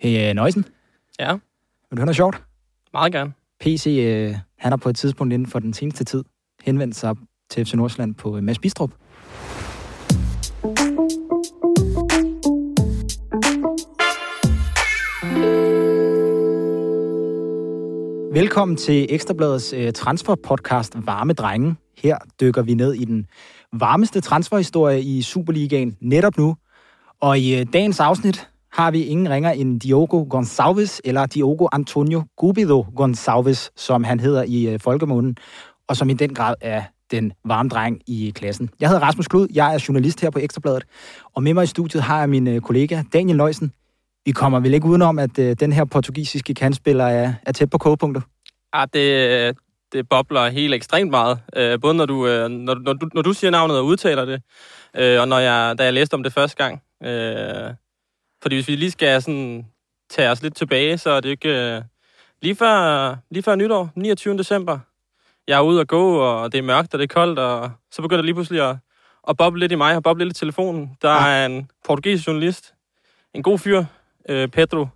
Hey, 0.00 0.34
Nøjsen. 0.34 0.64
Ja. 1.20 1.32
Vil 1.32 1.40
du 1.90 1.96
høre 1.96 2.06
noget 2.06 2.16
sjovt? 2.16 2.42
Meget 2.92 3.12
gerne. 3.12 3.32
PC, 3.60 3.86
øh, 3.86 4.34
han 4.58 4.72
har 4.72 4.76
på 4.76 4.88
et 4.88 4.96
tidspunkt 4.96 5.32
inden 5.32 5.48
for 5.48 5.58
den 5.58 5.72
seneste 5.72 6.04
tid 6.04 6.24
henvendt 6.64 6.96
sig 6.96 7.16
til 7.50 7.64
FC 7.66 7.74
Nordsjælland 7.74 8.14
på 8.14 8.36
øh, 8.36 8.42
Mads 8.42 8.58
Bistrup. 8.58 8.90
Velkommen 18.32 18.76
til 18.76 19.06
Ekstrabladets 19.08 19.72
øh, 19.72 19.92
transferpodcast 19.92 20.96
Varme 21.06 21.32
Drenge. 21.32 21.76
Her 21.98 22.18
dykker 22.40 22.62
vi 22.62 22.74
ned 22.74 22.94
i 22.94 23.04
den 23.04 23.26
varmeste 23.72 24.20
transferhistorie 24.20 25.02
i 25.02 25.22
Superligaen 25.22 25.96
netop 26.00 26.36
nu. 26.36 26.56
Og 27.20 27.38
i 27.38 27.60
øh, 27.60 27.66
dagens 27.72 28.00
afsnit 28.00 28.48
har 28.72 28.90
vi 28.90 29.02
ingen 29.02 29.30
ringer 29.30 29.50
end 29.50 29.80
Diogo 29.80 30.22
Gonçalves, 30.34 31.00
eller 31.04 31.26
Diogo 31.26 31.68
Antonio 31.72 32.24
Gubido 32.36 32.86
Gonçalves, 33.00 33.70
som 33.76 34.04
han 34.04 34.20
hedder 34.20 34.42
i 34.42 34.66
øh, 34.66 34.80
folkemunden, 34.80 35.36
og 35.88 35.96
som 35.96 36.10
i 36.10 36.12
den 36.12 36.34
grad 36.34 36.54
er 36.60 36.82
den 37.10 37.32
varme 37.44 37.68
dreng 37.68 38.00
i 38.06 38.32
klassen. 38.34 38.70
Jeg 38.80 38.88
hedder 38.88 39.02
Rasmus 39.02 39.28
Klud, 39.28 39.48
jeg 39.54 39.74
er 39.74 39.84
journalist 39.88 40.20
her 40.20 40.30
på 40.30 40.38
Ekstrabladet, 40.38 40.84
og 41.34 41.42
med 41.42 41.54
mig 41.54 41.64
i 41.64 41.66
studiet 41.66 42.02
har 42.02 42.18
jeg 42.18 42.28
min 42.28 42.48
øh, 42.48 42.60
kollega 42.60 43.02
Daniel 43.12 43.36
Løjsen. 43.36 43.72
Vi 44.24 44.32
kommer 44.32 44.60
vel 44.60 44.74
ikke 44.74 44.86
udenom, 44.86 45.18
at 45.18 45.38
øh, 45.38 45.56
den 45.60 45.72
her 45.72 45.84
portugisiske 45.84 46.54
kandspiller 46.54 47.04
er, 47.04 47.34
er 47.46 47.52
tæt 47.52 47.70
på 47.70 47.78
kogepunktet? 47.78 48.22
Ja, 48.74 48.84
det, 48.92 49.28
øh, 49.48 49.54
det 49.92 50.08
bobler 50.08 50.48
helt 50.48 50.74
ekstremt 50.74 51.10
meget. 51.10 51.38
Øh, 51.56 51.80
både 51.80 51.94
når 51.94 52.06
du, 52.06 52.26
øh, 52.26 52.48
når, 52.48 52.74
når, 52.74 52.92
du, 52.92 53.08
når 53.14 53.22
du 53.22 53.32
siger 53.32 53.50
navnet 53.50 53.78
og 53.78 53.86
udtaler 53.86 54.24
det, 54.24 54.42
øh, 54.96 55.20
og 55.20 55.28
når 55.28 55.38
jeg, 55.38 55.78
da 55.78 55.84
jeg 55.84 55.92
læste 55.92 56.14
om 56.14 56.22
det 56.22 56.32
første 56.32 56.56
gang. 56.56 56.82
Øh, 57.04 57.74
fordi 58.42 58.54
hvis 58.56 58.68
vi 58.68 58.76
lige 58.76 58.90
skal 58.90 59.22
sådan, 59.22 59.66
tage 60.10 60.30
os 60.30 60.42
lidt 60.42 60.56
tilbage, 60.56 60.98
så 60.98 61.10
er 61.10 61.20
det 61.20 61.28
ikke... 61.28 61.74
Øh, 61.76 61.82
lige, 62.42 62.56
før, 62.56 63.16
lige 63.30 63.42
før 63.42 63.54
nytår, 63.54 63.90
29. 63.94 64.38
december, 64.38 64.78
jeg 65.48 65.56
er 65.56 65.60
ude 65.62 65.80
at 65.80 65.88
gå, 65.88 66.16
og 66.18 66.52
det 66.52 66.58
er 66.58 66.62
mørkt, 66.62 66.94
og 66.94 66.98
det 67.00 67.10
er 67.10 67.14
koldt, 67.14 67.38
og 67.38 67.70
så 67.90 68.02
begynder 68.02 68.16
det 68.16 68.24
lige 68.24 68.34
pludselig 68.34 68.68
at, 68.70 68.76
at 69.28 69.36
boble 69.36 69.60
lidt 69.60 69.72
i 69.72 69.74
mig, 69.74 69.96
og 69.96 70.02
boble 70.02 70.24
lidt 70.24 70.36
i 70.36 70.40
telefonen. 70.40 70.96
Der 71.02 71.10
er 71.10 71.46
en 71.46 71.70
portugisisk 71.84 72.26
journalist, 72.28 72.74
en 73.34 73.42
god 73.42 73.58
fyr, 73.58 73.84
øh, 74.28 74.48
Pedro 74.48 74.86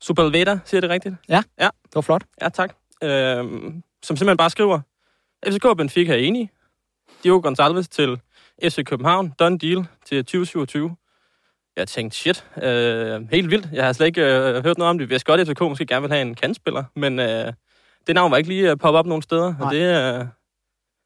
Superlveda, 0.00 0.58
siger 0.64 0.80
det 0.80 0.90
rigtigt? 0.90 1.14
Ja, 1.28 1.42
Ja. 1.60 1.68
det 1.84 1.94
var 1.94 2.00
flot. 2.00 2.24
Ja, 2.42 2.48
tak. 2.48 2.74
Øh, 3.02 3.38
som 4.02 4.16
simpelthen 4.16 4.36
bare 4.36 4.50
skriver, 4.50 4.80
FCK 5.46 5.64
og 5.64 5.76
Benfica 5.76 6.12
er 6.12 6.16
enige. 6.18 6.50
Diogo 7.24 7.48
Gonçalves 7.50 7.82
til 7.90 8.20
FC 8.62 8.84
København. 8.84 9.32
Done 9.38 9.58
deal 9.58 9.86
til 10.06 10.24
2027. 10.24 10.96
Jeg 11.76 11.88
tænkte, 11.88 12.16
shit, 12.16 12.46
øh, 12.62 13.22
helt 13.30 13.50
vildt. 13.50 13.68
Jeg 13.72 13.84
har 13.84 13.92
slet 13.92 14.06
ikke 14.06 14.22
øh, 14.22 14.64
hørt 14.64 14.78
noget 14.78 14.90
om 14.90 14.98
det. 14.98 15.04
Jeg 15.04 15.10
vidste 15.10 15.26
godt, 15.26 15.40
at 15.40 15.48
FCK 15.48 15.60
måske 15.60 15.86
gerne 15.86 16.02
vil 16.02 16.10
have 16.10 16.22
en 16.22 16.34
kandspiller, 16.34 16.84
men 16.96 17.18
øh, 17.18 17.52
det 18.06 18.14
navn 18.14 18.30
var 18.30 18.36
ikke 18.36 18.48
lige 18.48 18.70
øh, 18.70 18.76
poppet 18.78 18.98
op 18.98 19.06
nogen 19.06 19.22
steder. 19.22 19.54
Nej. 19.58 19.66
Og 19.66 19.74
det, 19.74 19.80
øh, 19.80 20.18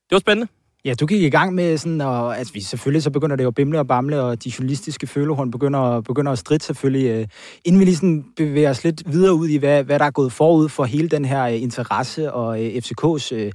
det 0.09 0.13
var 0.13 0.19
spændende. 0.19 0.49
Ja, 0.85 0.95
du 0.95 1.07
gik 1.07 1.23
i 1.23 1.31
gang 1.31 1.55
med 1.55 1.79
sådan, 1.79 2.01
og 2.01 2.39
altså, 2.39 2.53
vi, 2.53 2.61
selvfølgelig 2.61 3.03
så 3.03 3.11
begynder 3.11 3.37
det 3.37 3.45
jo 3.45 3.49
at 3.49 3.55
bimle 3.55 3.79
og 3.79 3.87
bamle, 3.87 4.23
og 4.23 4.45
de 4.45 4.53
journalistiske 4.59 5.07
følehorn 5.07 5.51
begynder, 5.51 6.01
begynder 6.01 6.33
at 6.33 6.39
stridt 6.39 6.63
selvfølgelig. 6.63 7.11
Øh, 7.11 7.27
inden 7.65 7.81
vi 7.81 7.85
lige 7.85 7.97
sådan 7.97 8.25
bevæger 8.37 8.71
os 8.71 8.85
lidt 8.85 9.03
videre 9.13 9.35
ud 9.35 9.49
i, 9.49 9.57
hvad, 9.57 9.85
hvad 9.85 9.99
der 9.99 10.05
er 10.05 10.11
gået 10.11 10.33
forud 10.33 10.69
for 10.69 10.85
hele 10.85 11.09
den 11.09 11.25
her 11.25 11.45
øh, 11.45 11.63
interesse, 11.63 12.33
og 12.33 12.65
øh, 12.65 12.71
FCK's 12.71 13.35
øh, 13.35 13.53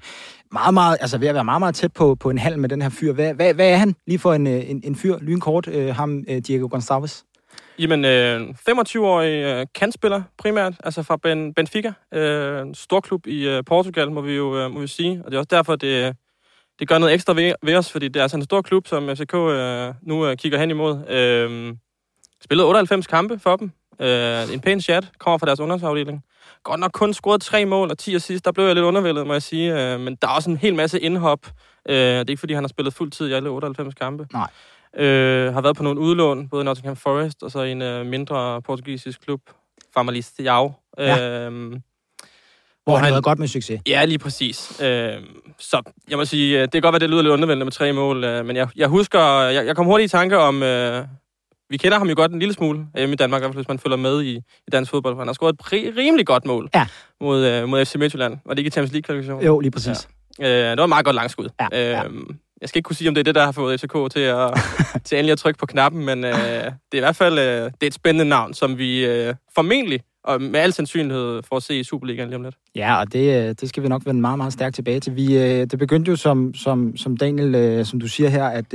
meget, 0.54 0.74
meget, 0.74 0.98
altså 1.02 1.18
ved 1.18 1.28
at 1.28 1.36
være 1.36 1.44
meget, 1.44 1.60
meget 1.60 1.76
tæt 1.76 1.94
på, 1.94 2.16
på 2.16 2.30
en 2.30 2.38
halv 2.38 2.60
med 2.60 2.70
den 2.70 2.82
her 2.82 2.90
fyr. 2.90 3.14
Hvad, 3.14 3.34
hvad, 3.34 3.54
hvad 3.54 3.70
er 3.70 3.76
han 3.76 3.96
lige 4.08 4.20
for 4.20 4.34
en, 4.34 4.48
øh, 4.48 4.70
en, 4.70 4.82
en 4.84 4.96
fyr, 4.96 5.18
lynkort, 5.22 5.68
øh, 5.68 5.96
ham 5.96 6.24
øh, 6.30 6.38
Diego 6.38 6.68
Gonçalves? 6.76 7.24
Jamen, 7.80 8.06
øh, 8.06 8.42
25-årig 8.70 9.44
øh, 9.44 9.66
kantspiller 9.76 10.22
primært, 10.38 10.74
altså 10.84 11.04
fra 11.04 11.18
ben, 11.18 11.54
Benfica. 11.54 11.94
Øh, 12.14 12.66
stor 12.74 13.00
klub 13.00 13.28
i 13.28 13.48
øh, 13.48 13.64
Portugal, 13.66 14.12
må 14.12 14.22
vi 14.22 14.34
jo 14.34 14.58
øh, 14.60 14.72
må 14.72 14.80
vi 14.80 14.88
sige. 14.88 15.22
Og 15.26 15.32
det 15.32 15.36
er 15.36 15.40
også 15.40 15.48
derfor, 15.52 15.76
det, 15.76 16.16
det 16.80 16.88
gør 16.88 16.98
noget 16.98 17.14
ekstra 17.14 17.34
ved, 17.34 17.54
ved 17.64 17.76
os, 17.76 17.92
fordi 17.92 18.08
det 18.08 18.16
er 18.16 18.22
altså 18.22 18.38
en 18.38 18.44
stor 18.44 18.62
klub, 18.62 18.88
som 18.88 19.10
FCK 19.16 19.34
øh, 19.34 19.94
nu 20.02 20.28
øh, 20.28 20.38
kigger 20.38 20.60
hen 20.60 20.70
imod. 20.70 21.10
Øh, 21.10 21.76
spillede 22.44 22.68
98 22.68 23.08
kampe 23.08 23.40
for 23.40 23.56
dem. 23.56 23.72
Øh, 24.00 24.54
en 24.54 24.60
pæn 24.60 24.82
chat, 24.82 25.12
kommer 25.18 25.38
fra 25.38 25.46
deres 25.46 25.60
ungdomsafdeling. 25.60 26.24
Godt 26.64 26.80
nok 26.80 26.92
kun 26.92 27.14
scoret 27.14 27.42
tre 27.42 27.66
mål 27.66 27.92
og 27.92 27.98
10 27.98 28.16
assist. 28.16 28.46
Der 28.46 28.52
blev 28.52 28.66
jeg 28.66 28.76
lidt 28.76 28.86
undervældet, 28.86 29.28
må 29.28 29.34
jeg 29.34 29.42
sige. 29.42 29.94
Øh, 29.94 30.00
men 30.00 30.16
der 30.22 30.28
er 30.28 30.32
også 30.32 30.50
en 30.50 30.58
hel 30.58 30.76
masse 30.76 31.00
indhop. 31.00 31.40
Øh, 31.90 31.96
det 31.96 32.20
er 32.20 32.24
ikke, 32.30 32.40
fordi 32.40 32.54
han 32.54 32.64
har 32.64 32.68
spillet 32.68 32.94
fuld 32.94 33.12
tid 33.12 33.28
i 33.30 33.34
alle 33.34 33.50
98 33.50 33.94
kampe. 33.94 34.28
Nej. 34.34 34.48
Øh, 35.06 35.54
har 35.54 35.62
været 35.62 35.76
på 35.78 35.84
nogle 35.84 36.00
udlån, 36.00 36.50
både 36.50 36.62
i 36.62 36.66
Nottingham 36.66 36.96
Forest 36.96 37.44
og 37.44 37.52
så 37.52 37.62
i 37.62 37.72
en 37.72 37.82
øh, 37.82 38.06
mindre 38.06 38.62
portugisisk 38.62 39.22
klub, 39.26 39.42
Farmalist 39.94 40.40
Jau. 40.40 40.74
Ja. 40.98 41.46
Øh, 41.48 41.52
Hvor 42.84 42.94
han 42.96 43.00
har 43.00 43.06
han- 43.06 43.12
været 43.14 43.24
godt 43.24 43.40
med 43.40 43.48
succes. 43.48 43.82
Ja, 43.88 44.06
lige 44.06 44.20
præcis. 44.20 44.82
Øh, 44.84 45.14
så 45.60 45.82
jeg 46.10 46.18
må 46.18 46.26
sige, 46.26 46.56
øh, 46.58 46.62
det 46.62 46.72
kan 46.72 46.82
godt 46.82 46.94
være, 46.94 47.00
det 47.00 47.10
lyder 47.10 47.22
lidt 47.22 47.32
undervældende 47.34 47.66
med 47.66 47.72
tre 47.72 47.94
mål, 47.94 48.24
øh, 48.24 48.46
men 48.46 48.56
jeg, 48.56 48.68
jeg 48.76 48.88
husker, 48.88 49.40
jeg, 49.42 49.66
jeg 49.66 49.76
kom 49.76 49.86
hurtigt 49.86 50.10
i 50.10 50.12
tanke 50.12 50.38
om, 50.38 50.64
øh, 50.64 51.06
vi 51.74 51.78
kender 51.78 51.98
ham 51.98 52.10
jo 52.10 52.16
godt 52.18 52.32
en 52.32 52.40
lille 52.40 52.54
smule 52.54 52.86
hjemme 52.98 53.14
i 53.14 53.16
Danmark, 53.16 53.40
i 53.40 53.42
hvert 53.42 53.50
fald 53.54 53.58
hvis 53.64 53.68
man 53.68 53.80
følger 53.80 53.98
med 53.98 54.24
i, 54.24 54.36
i 54.36 54.70
dansk 54.72 54.92
fodbold, 54.92 55.18
han 55.18 55.28
har 55.28 55.34
scoret 55.34 55.54
et 55.54 55.98
rimelig 55.98 56.26
godt 56.26 56.46
mål 56.46 56.70
Ja. 56.76 56.86
mod, 57.22 57.46
øh, 57.46 57.68
mod 57.70 57.86
FC 57.86 57.96
Midtjylland. 57.96 58.38
Var 58.46 58.54
det 58.54 58.60
ikke 58.60 58.68
i 58.68 58.72
Champions 58.72 58.92
League-kvalifikationen? 58.94 59.46
Jo, 59.46 59.60
lige 59.60 59.72
præcis. 59.72 60.08
Øh, 60.42 60.48
det 60.48 60.78
var 60.78 60.84
et 60.84 60.90
meget 60.90 61.06
godt 61.06 61.16
langskud. 61.16 61.50
Ja, 61.62 61.68
ja. 61.72 62.04
Øh, 62.04 62.12
jeg 62.62 62.70
skal 62.70 62.80
ikke 62.80 62.88
kunne 62.88 62.96
sige, 62.96 63.08
om 63.08 63.16
det 63.16 63.20
er 63.22 63.24
det, 63.24 63.36
der 63.36 63.46
har 63.46 63.52
fået 63.52 63.80
FCK 63.82 63.94
til, 64.12 64.20
at, 64.20 64.52
til 65.06 65.18
endelig 65.18 65.32
at 65.32 65.38
trykke 65.38 65.58
på 65.60 65.66
knappen, 65.66 66.06
men 66.06 66.24
øh, 66.24 66.32
det 66.34 66.38
er 66.94 66.98
i 66.98 67.00
hvert 67.00 67.16
fald 67.16 67.40
øh, 67.40 67.46
det 67.46 67.84
er 67.84 67.88
et 67.88 67.94
spændende 67.94 68.26
navn, 68.30 68.54
som 68.54 68.78
vi 68.78 69.06
øh, 69.06 69.34
formentlig 69.56 70.02
og 70.24 70.42
med 70.42 70.60
al 70.60 70.74
sandsynlighed 70.74 71.42
for 71.44 71.56
at 71.56 71.64
se 71.64 71.80
i 71.80 71.84
Superligaen 71.84 72.30
lige 72.30 72.36
om 72.36 72.44
lidt. 72.44 72.56
Ja, 72.76 73.00
og 73.00 73.14
det, 73.14 73.48
øh, 73.50 73.56
det 73.62 73.70
skal 73.70 73.84
vi 73.84 73.88
nok 73.88 74.06
vende 74.06 74.22
meget, 74.22 74.38
meget 74.38 74.54
stærkt 74.54 74.76
tilbage 74.76 75.00
til. 75.00 75.16
Vi, 75.16 75.38
øh, 75.38 75.44
det 75.44 75.80
begyndte 75.80 76.12
jo, 76.12 76.16
som, 76.16 76.54
som, 76.54 76.98
som 76.98 77.18
Daniel, 77.18 77.56
øh, 77.56 77.86
som 77.86 78.00
du 78.00 78.08
siger 78.08 78.30
her, 78.30 78.46
at, 78.46 78.74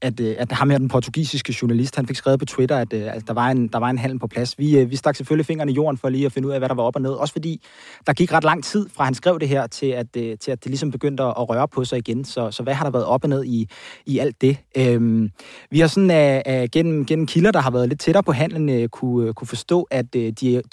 at, 0.00 0.20
at 0.20 0.52
ham 0.52 0.70
her, 0.70 0.78
den 0.78 0.88
portugisiske 0.88 1.56
journalist, 1.62 1.96
han 1.96 2.06
fik 2.06 2.16
skrevet 2.16 2.38
på 2.38 2.44
Twitter, 2.44 2.76
at, 2.76 2.92
at 2.92 3.22
der, 3.26 3.32
var 3.32 3.48
en, 3.48 3.68
der 3.68 3.78
var 3.78 3.90
en 3.90 3.98
handel 3.98 4.18
på 4.18 4.26
plads. 4.26 4.58
Vi, 4.58 4.84
vi 4.84 4.96
stak 4.96 5.16
selvfølgelig 5.16 5.46
fingrene 5.46 5.72
i 5.72 5.74
jorden 5.74 5.98
for 5.98 6.08
lige 6.08 6.26
at 6.26 6.32
finde 6.32 6.48
ud 6.48 6.52
af, 6.52 6.60
hvad 6.60 6.68
der 6.68 6.74
var 6.74 6.82
op 6.82 6.96
og 6.96 7.02
ned. 7.02 7.10
Også 7.10 7.32
fordi, 7.32 7.62
der 8.06 8.12
gik 8.12 8.32
ret 8.32 8.44
lang 8.44 8.64
tid 8.64 8.88
fra 8.94 9.04
han 9.04 9.14
skrev 9.14 9.40
det 9.40 9.48
her, 9.48 9.66
til 9.66 9.86
at, 9.86 10.06
til 10.12 10.50
at 10.50 10.64
det 10.64 10.66
ligesom 10.66 10.90
begyndte 10.90 11.22
at 11.22 11.48
røre 11.48 11.68
på 11.68 11.84
sig 11.84 11.98
igen. 11.98 12.24
Så, 12.24 12.50
så 12.50 12.62
hvad 12.62 12.74
har 12.74 12.84
der 12.84 12.90
været 12.90 13.04
op 13.04 13.24
og 13.24 13.28
ned 13.28 13.44
i, 13.44 13.68
i 14.06 14.18
alt 14.18 14.40
det? 14.40 14.56
Øhm, 14.76 15.30
vi 15.70 15.80
har 15.80 15.86
sådan 15.86 16.42
uh, 16.46 16.54
uh, 16.54 16.68
gennem, 16.72 17.06
gennem 17.06 17.26
kilder, 17.26 17.50
der 17.50 17.60
har 17.60 17.70
været 17.70 17.88
lidt 17.88 18.00
tættere 18.00 18.22
på 18.22 18.32
handlen, 18.32 18.82
uh, 18.82 18.88
kunne, 18.88 19.28
uh, 19.28 19.34
kunne 19.34 19.48
forstå, 19.48 19.82
at 19.90 20.06
uh, 20.16 20.22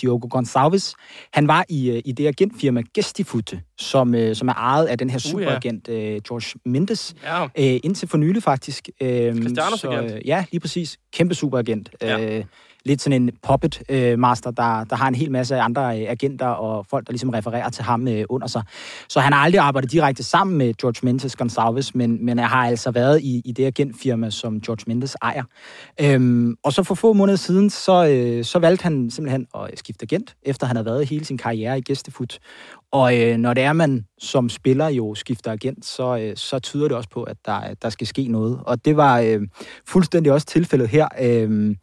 Diogo 0.02 0.28
Gonçalves, 0.38 0.94
han 1.34 1.47
var 1.47 1.66
i, 1.69 1.91
uh, 1.91 1.97
i 2.06 2.12
det 2.12 2.28
agentfirma 2.28 2.81
Gestifute, 2.94 3.62
som, 3.80 4.13
uh, 4.16 4.34
som 4.34 4.47
er 4.47 4.53
ejet 4.53 4.85
af 4.85 4.97
den 4.97 5.09
her 5.09 5.18
Uh, 5.18 5.25
ja. 5.25 5.30
superagent 5.47 5.88
uh, 5.88 5.96
George 5.96 6.59
Mendes, 6.66 7.16
Ja, 7.24 7.44
uh, 7.44 7.50
indtil 7.58 8.08
for 8.08 8.18
nylig 8.18 8.44
faktisk. 8.44 8.90
Uh, 9.02 9.08
Cristianos 9.08 9.80
så, 9.80 9.90
agent. 9.91 10.12
øh, 10.16 10.22
Ja, 10.28 10.46
lige 10.52 10.59
præcis. 10.59 10.97
Kæmpe 11.13 11.35
superagent. 11.35 11.90
Ja. 12.02 12.18
Ja 12.18 12.44
lidt 12.87 13.01
sådan 13.01 13.21
en 13.21 13.31
puppet 13.47 13.83
øh, 13.89 14.19
master, 14.19 14.51
der, 14.51 14.83
der 14.83 14.95
har 14.95 15.07
en 15.07 15.15
hel 15.15 15.31
masse 15.31 15.55
andre 15.55 16.01
øh, 16.01 16.09
agenter 16.09 16.47
og 16.47 16.85
folk, 16.89 17.07
der 17.07 17.11
ligesom 17.13 17.29
refererer 17.29 17.69
til 17.69 17.83
ham 17.83 18.07
øh, 18.07 18.25
under 18.29 18.47
sig. 18.47 18.63
Så 19.09 19.19
han 19.19 19.33
har 19.33 19.39
aldrig 19.39 19.61
arbejdet 19.61 19.91
direkte 19.91 20.23
sammen 20.23 20.57
med 20.57 20.73
George 20.73 20.99
Mendes 21.03 21.35
Gonsalves, 21.35 21.95
men, 21.95 22.25
men 22.25 22.39
har 22.39 22.67
altså 22.67 22.91
været 22.91 23.21
i, 23.21 23.41
i 23.45 23.51
det 23.51 23.65
agentfirma, 23.65 24.29
som 24.29 24.61
George 24.61 24.83
Mendes 24.87 25.15
ejer. 25.21 25.43
Øhm, 26.01 26.55
og 26.63 26.73
så 26.73 26.83
for 26.83 26.95
få 26.95 27.13
måneder 27.13 27.37
siden, 27.37 27.69
så, 27.69 28.07
øh, 28.07 28.45
så 28.45 28.59
valgte 28.59 28.83
han 28.83 29.09
simpelthen 29.11 29.47
at 29.55 29.79
skifte 29.79 30.03
agent, 30.03 30.35
efter 30.43 30.67
han 30.67 30.75
havde 30.75 30.85
været 30.85 31.07
hele 31.07 31.25
sin 31.25 31.37
karriere 31.37 31.77
i 31.77 31.81
Gæstefut. 31.81 32.39
Og 32.91 33.21
øh, 33.21 33.37
når 33.37 33.53
det 33.53 33.63
er, 33.63 33.73
man 33.73 34.05
som 34.19 34.49
spiller 34.49 34.87
jo 34.87 35.15
skifter 35.15 35.51
agent, 35.51 35.85
så, 35.85 36.17
øh, 36.17 36.35
så 36.35 36.59
tyder 36.59 36.87
det 36.87 36.97
også 36.97 37.09
på, 37.09 37.23
at 37.23 37.37
der, 37.45 37.73
der 37.81 37.89
skal 37.89 38.07
ske 38.07 38.27
noget. 38.27 38.59
Og 38.65 38.85
det 38.85 38.97
var 38.97 39.19
øh, 39.19 39.41
fuldstændig 39.85 40.31
også 40.31 40.47
tilfældet 40.47 40.89
her. 40.89 41.07
Øh, 41.21 41.75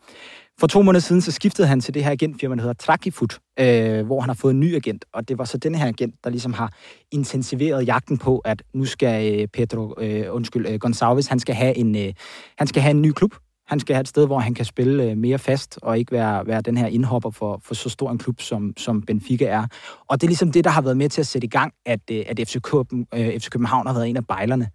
for 0.61 0.67
to 0.67 0.83
måneder 0.83 1.01
siden, 1.01 1.23
så 1.23 1.33
skiftede 1.33 1.69
han 1.69 1.81
til 1.81 1.95
det 1.95 2.05
her 2.05 2.11
agentfirma, 2.11 2.55
der 2.55 2.61
hedder 2.61 2.75
Trakifut, 2.75 3.39
øh, 3.61 4.07
hvor 4.07 4.21
han 4.21 4.29
har 4.29 4.35
fået 4.35 4.55
en 4.55 4.61
ny 4.61 4.77
agent. 4.77 5.05
Og 5.13 5.29
det 5.29 5.39
var 5.39 5.45
så 5.45 5.59
den 5.59 5.75
her 5.75 5.87
agent, 5.87 6.15
der 6.25 6.31
ligesom 6.31 6.53
har 6.53 6.73
intensiveret 7.13 7.87
jagten 7.87 8.19
på, 8.19 8.39
at 8.39 8.63
nu 8.75 8.85
skal 8.85 9.41
øh, 9.41 9.49
Pedro, 9.49 9.95
øh, 10.01 10.25
undskyld, 10.31 10.67
øh, 10.67 10.79
Gonçalves, 10.85 11.29
han 11.29 11.39
skal, 11.39 11.55
have 11.55 11.77
en, 11.77 11.97
øh, 11.97 12.13
han 12.59 12.67
skal 12.67 12.83
have 12.83 12.91
en 12.91 13.03
ny 13.03 13.13
klub. 13.13 13.35
Han 13.67 13.81
skal 13.81 13.95
have 13.95 14.01
et 14.01 14.09
sted, 14.09 14.27
hvor 14.27 14.39
han 14.39 14.55
kan 14.55 14.65
spille 14.65 15.05
øh, 15.05 15.17
mere 15.17 15.39
fast, 15.39 15.79
og 15.83 15.99
ikke 15.99 16.13
være, 16.13 16.47
være 16.47 16.61
den 16.61 16.77
her 16.77 16.87
indhopper 16.87 17.31
for, 17.31 17.61
for 17.65 17.75
så 17.75 17.89
stor 17.89 18.11
en 18.11 18.19
klub, 18.19 18.41
som, 18.41 18.73
som 18.77 19.03
Benfica 19.03 19.45
er. 19.45 19.67
Og 20.09 20.21
det 20.21 20.27
er 20.27 20.29
ligesom 20.29 20.53
det, 20.53 20.65
der 20.65 20.71
har 20.71 20.83
været 20.83 20.97
med 20.97 21.09
til 21.09 21.21
at 21.21 21.27
sætte 21.27 21.47
i 21.47 21.49
gang, 21.49 21.73
at, 21.87 22.01
øh, 22.11 22.25
at 22.27 22.41
FC, 22.49 22.61
Køben, 22.63 23.07
øh, 23.15 23.41
FC 23.41 23.49
København 23.51 23.87
har 23.87 23.95
været 23.95 24.09
en 24.09 24.17
af 24.17 24.27
bejlerne. 24.27 24.71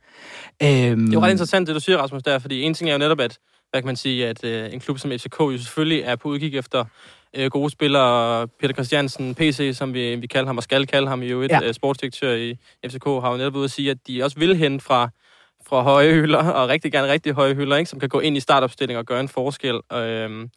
Øhm, 0.63 1.05
Det 1.05 1.15
er 1.15 1.19
ret 1.19 1.31
interessant, 1.31 1.67
det 1.67 1.75
du 1.75 1.79
siger, 1.79 1.97
Rasmus, 1.97 2.23
der, 2.23 2.39
fordi 2.39 2.61
en 2.61 2.73
ting 2.73 2.89
er 2.89 2.93
jo 2.93 2.99
netop, 2.99 3.19
at 3.19 3.37
hvad 3.71 3.81
kan 3.81 3.85
man 3.85 3.95
sige, 3.95 4.27
at 4.27 4.43
øh, 4.43 4.73
en 4.73 4.79
klub 4.79 4.99
som 4.99 5.11
FCK 5.11 5.39
jo 5.39 5.57
selvfølgelig 5.57 6.01
er 6.01 6.15
på 6.15 6.27
udkig 6.29 6.55
efter 6.57 6.85
øh, 7.35 7.49
gode 7.51 7.69
spillere. 7.69 8.47
Peter 8.47 8.73
Christiansen, 8.73 9.35
PC, 9.35 9.71
som 9.73 9.93
vi, 9.93 10.15
vi 10.15 10.27
kalder 10.27 10.47
ham, 10.47 10.57
og 10.57 10.63
skal 10.63 10.87
kalde 10.87 11.07
ham 11.07 11.21
jo 11.23 11.41
et 11.41 11.51
Ja. 11.51 11.59
øh, 11.63 11.73
sportsdirektør 11.73 12.33
i 12.33 12.57
FCK, 12.87 13.03
har 13.05 13.31
jo 13.31 13.37
netop 13.37 13.55
ude 13.55 13.63
at 13.63 13.71
sige, 13.71 13.91
at 13.91 13.97
de 14.07 14.23
også 14.23 14.39
vil 14.39 14.55
hen 14.55 14.79
fra, 14.79 15.09
fra 15.67 15.81
høje 15.81 16.13
hylder, 16.13 16.43
og 16.51 16.69
rigtig 16.69 16.91
gerne 16.91 17.11
rigtig 17.11 17.33
høje 17.33 17.53
hylder, 17.53 17.77
ikke, 17.77 17.89
som 17.89 17.99
kan 17.99 18.09
gå 18.09 18.19
ind 18.19 18.37
i 18.37 18.39
startopstilling 18.39 18.97
og 18.99 19.05
gøre 19.05 19.19
en 19.19 19.29
forskel. 19.29 19.79
Øhm, 19.93 20.49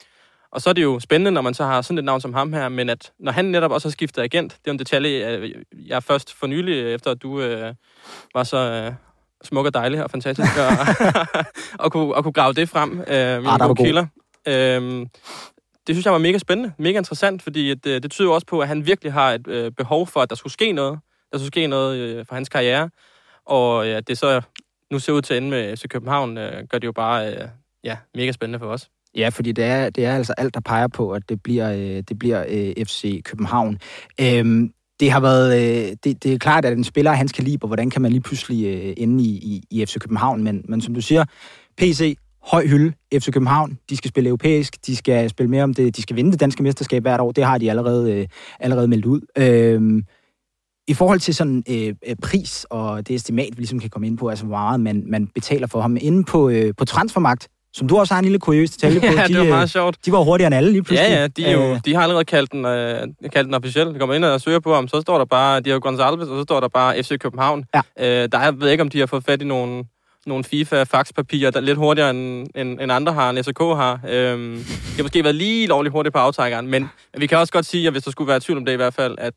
Og 0.55 0.61
så 0.63 0.71
er 0.71 0.75
det 0.75 0.83
jo 0.83 1.01
spændende, 1.01 1.31
når 1.31 1.41
man 1.41 1.55
så 1.55 1.65
har 1.65 1.83
sådan 1.83 1.99
et 1.99 2.05
navn 2.05 2.21
som 2.21 2.35
ham 2.35 2.53
her, 2.53 2.69
men 2.69 2.89
at 2.89 3.13
når 3.19 3.33
han 3.33 3.45
netop 3.45 3.71
også 3.71 3.89
har 3.89 3.91
skiftet 3.93 4.23
agent, 4.23 4.53
det 4.53 4.67
er 4.67 4.71
en 4.73 4.79
detalje, 4.79 5.53
jeg 5.87 6.03
først 6.03 6.35
for 6.35 6.47
nylig, 6.47 6.95
efter 6.95 7.11
at 7.11 7.23
du 7.23 7.41
øh, 7.41 7.75
var 8.35 8.45
så 8.45 8.57
øh, 8.57 8.93
smuk 9.45 9.67
og 9.67 9.75
dejlig 9.75 10.05
og 10.05 10.11
fantastisk, 10.11 10.51
og, 10.59 10.87
og, 11.85 11.93
kunne, 11.93 12.15
og 12.15 12.23
kunne 12.23 12.33
grave 12.33 12.53
det 12.53 12.69
frem. 12.69 13.01
Øh, 13.01 13.07
ah, 13.09 13.59
der 13.59 13.75
kilder. 13.75 14.07
Øh, 14.49 15.07
det 15.87 15.95
synes 15.95 16.05
jeg 16.05 16.13
var 16.13 16.19
mega 16.19 16.39
spændende, 16.39 16.73
mega 16.79 16.99
interessant, 16.99 17.43
fordi 17.43 17.71
at, 17.71 17.87
øh, 17.87 18.03
det 18.03 18.11
tyder 18.11 18.29
jo 18.29 18.35
også 18.35 18.47
på, 18.47 18.61
at 18.61 18.69
han 18.69 18.87
virkelig 18.87 19.13
har 19.13 19.33
et 19.33 19.47
øh, 19.47 19.73
behov 19.73 20.07
for, 20.07 20.21
at 20.21 20.31
der 20.31 20.37
skulle 20.37 20.53
ske 20.53 20.73
noget. 20.73 20.99
Der 21.33 21.39
skulle 21.39 21.47
ske 21.47 21.67
noget 21.67 21.99
øh, 21.99 22.27
for 22.27 22.35
hans 22.35 22.49
karriere. 22.49 22.91
Og 23.47 23.87
ja, 23.87 24.01
det 24.01 24.19
så 24.19 24.41
nu 24.91 24.99
ser 24.99 25.13
ud 25.13 25.23
til 25.23 25.35
at 25.35 25.39
ende 25.39 25.51
med 25.51 25.77
FC 25.77 25.89
København, 25.89 26.39
øh, 26.39 26.69
gør 26.69 26.79
det 26.79 26.87
jo 26.87 26.93
bare 26.93 27.33
øh, 27.33 27.49
ja, 27.85 27.97
mega 28.15 28.33
spændende 28.33 28.59
for 28.59 28.67
os. 28.67 28.89
Ja, 29.17 29.29
fordi 29.29 29.53
det 29.53 29.65
er, 29.65 29.91
det 29.91 30.05
er 30.05 30.15
altså 30.15 30.35
alt, 30.39 30.55
der 30.55 30.61
peger 30.61 30.89
på, 30.89 31.11
at 31.11 31.29
det 31.29 31.43
bliver, 31.43 31.73
øh, 31.73 32.03
det 32.09 32.19
bliver 32.19 32.45
øh, 32.49 32.85
FC 32.85 33.23
København. 33.23 33.79
Øhm, 34.21 34.73
det 35.03 35.11
har 35.11 35.21
været, 35.21 35.63
øh, 35.63 35.97
det, 36.05 36.25
det 36.25 36.33
er 36.33 36.39
klart, 36.39 36.65
at 36.65 36.73
en 36.73 36.85
spiller 36.85 37.11
af 37.11 37.17
hans 37.17 37.33
kaliber, 37.33 37.67
hvordan 37.67 37.91
kan 37.91 38.03
man 38.03 38.11
lige 38.11 38.21
pludselig 38.21 38.67
øh, 38.67 38.95
ende 38.97 39.25
i, 39.25 39.29
i, 39.29 39.65
i 39.71 39.87
FC 39.87 39.99
København, 39.99 40.45
men, 40.45 40.65
men 40.69 40.81
som 40.81 40.95
du 40.95 41.01
siger, 41.01 41.25
PC, 41.79 42.17
høj 42.43 42.67
hylde, 42.67 42.93
FC 43.15 43.33
København, 43.33 43.79
de 43.91 43.97
skal 43.97 44.09
spille 44.09 44.29
europæisk, 44.29 44.87
de 44.87 44.97
skal 44.97 45.31
spille 45.31 45.51
mere 45.51 45.63
om 45.65 45.75
det, 45.75 45.97
de 45.97 46.03
skal 46.03 46.17
vinde 46.17 46.33
det 46.33 46.41
danske 46.41 46.63
mesterskab 46.63 47.03
hvert 47.03 47.21
år, 47.21 47.33
det 47.33 47.45
har 47.45 47.59
de 47.59 47.71
allerede, 47.71 48.13
øh, 48.13 48.29
allerede 48.61 48.89
meldt 48.89 49.07
ud. 49.07 49.21
Øhm, 49.39 50.05
i 50.89 50.95
forhold 50.95 51.21
til 51.21 51.35
sådan 51.35 51.65
øh, 51.69 51.95
øh 52.09 52.17
pris 52.23 52.67
og 52.71 53.09
det 53.09 53.15
estimat, 53.15 53.57
vi 53.57 53.61
ligesom 53.61 53.79
kan 53.79 53.91
komme 53.91 54.07
ind 54.07 54.19
på, 54.19 54.29
altså 54.29 54.45
hvor 54.45 54.57
meget 54.57 54.81
man, 54.81 55.05
man 55.07 55.27
betaler 55.27 55.67
for 55.67 55.81
ham, 55.81 55.97
inde 56.01 56.25
på, 56.25 56.49
øh, 56.49 56.75
på 56.77 56.85
transfermagt, 56.85 57.49
som 57.73 57.89
du 57.89 57.99
også 57.99 58.15
har 58.15 58.19
en 58.19 58.25
lille 58.25 58.39
kuriøs 58.39 58.71
detalje 58.71 59.01
på. 59.07 59.07
Ja, 59.07 59.27
de, 59.27 59.29
det 59.29 59.39
var 59.39 59.45
meget 59.45 59.63
øh, 59.63 59.69
sjovt. 59.69 59.97
De 60.07 60.13
var 60.13 60.19
hurtigere 60.19 60.47
end 60.47 60.55
alle 60.55 60.73
lige 60.73 60.83
pludselig. 60.83 61.11
Ja, 61.11 61.21
ja, 61.21 61.27
de, 61.27 61.45
er 61.45 61.53
jo, 61.53 61.75
øh, 61.75 61.81
de 61.85 61.95
har 61.95 62.03
allerede 62.03 62.25
kaldt 62.25 62.53
den, 62.53 62.65
øh, 62.65 63.01
kaldt 63.33 63.47
den 63.47 63.55
officielt. 63.55 63.95
De 63.95 63.99
kommer 63.99 64.15
ind 64.15 64.25
og 64.25 64.41
søger 64.41 64.61
på 64.61 64.75
ham, 64.75 64.89
så 64.89 65.01
står 65.01 65.19
der 65.19 65.25
bare, 65.25 65.61
de 65.61 65.71
har 65.71 65.79
Gonzalez, 65.79 66.29
og 66.29 66.39
så 66.39 66.43
står 66.43 66.61
der 66.61 66.69
bare 66.69 67.03
FC 67.03 67.19
København. 67.19 67.65
Ja. 67.75 67.81
Øh, 67.99 68.29
der 68.33 68.39
er, 68.39 68.43
jeg 68.43 68.61
ved 68.61 68.71
ikke, 68.71 68.83
om 68.83 68.89
de 68.89 68.99
har 68.99 69.07
fået 69.07 69.25
fat 69.25 69.43
i 69.43 69.45
nogle, 69.45 69.85
nogle 70.27 70.45
FIFA-faxpapirer, 70.45 71.51
der 71.51 71.61
er 71.61 71.65
lidt 71.65 71.79
hurtigere 71.79 72.11
end, 72.11 72.47
end, 72.55 72.81
end 72.81 72.93
andre 72.93 73.13
har, 73.13 73.31
end 73.31 73.43
SK 73.43 73.59
har. 73.59 74.01
Øhm, 74.09 74.57
det 74.57 74.97
har 74.97 75.03
måske 75.03 75.25
været 75.25 75.37
lige 75.37 75.67
lovligt 75.67 75.93
hurtigt 75.93 76.13
på 76.13 76.19
aftrækkeren, 76.19 76.67
men, 76.67 76.83
men 77.13 77.21
vi 77.21 77.27
kan 77.27 77.39
også 77.39 77.53
godt 77.53 77.67
sige, 77.67 77.87
at 77.87 77.93
hvis 77.93 78.03
der 78.03 78.11
skulle 78.11 78.29
være 78.29 78.41
tvivl 78.41 78.59
om 78.59 78.65
det 78.65 78.73
i 78.73 78.77
hvert 78.77 78.95
fald, 78.95 79.15
at 79.19 79.35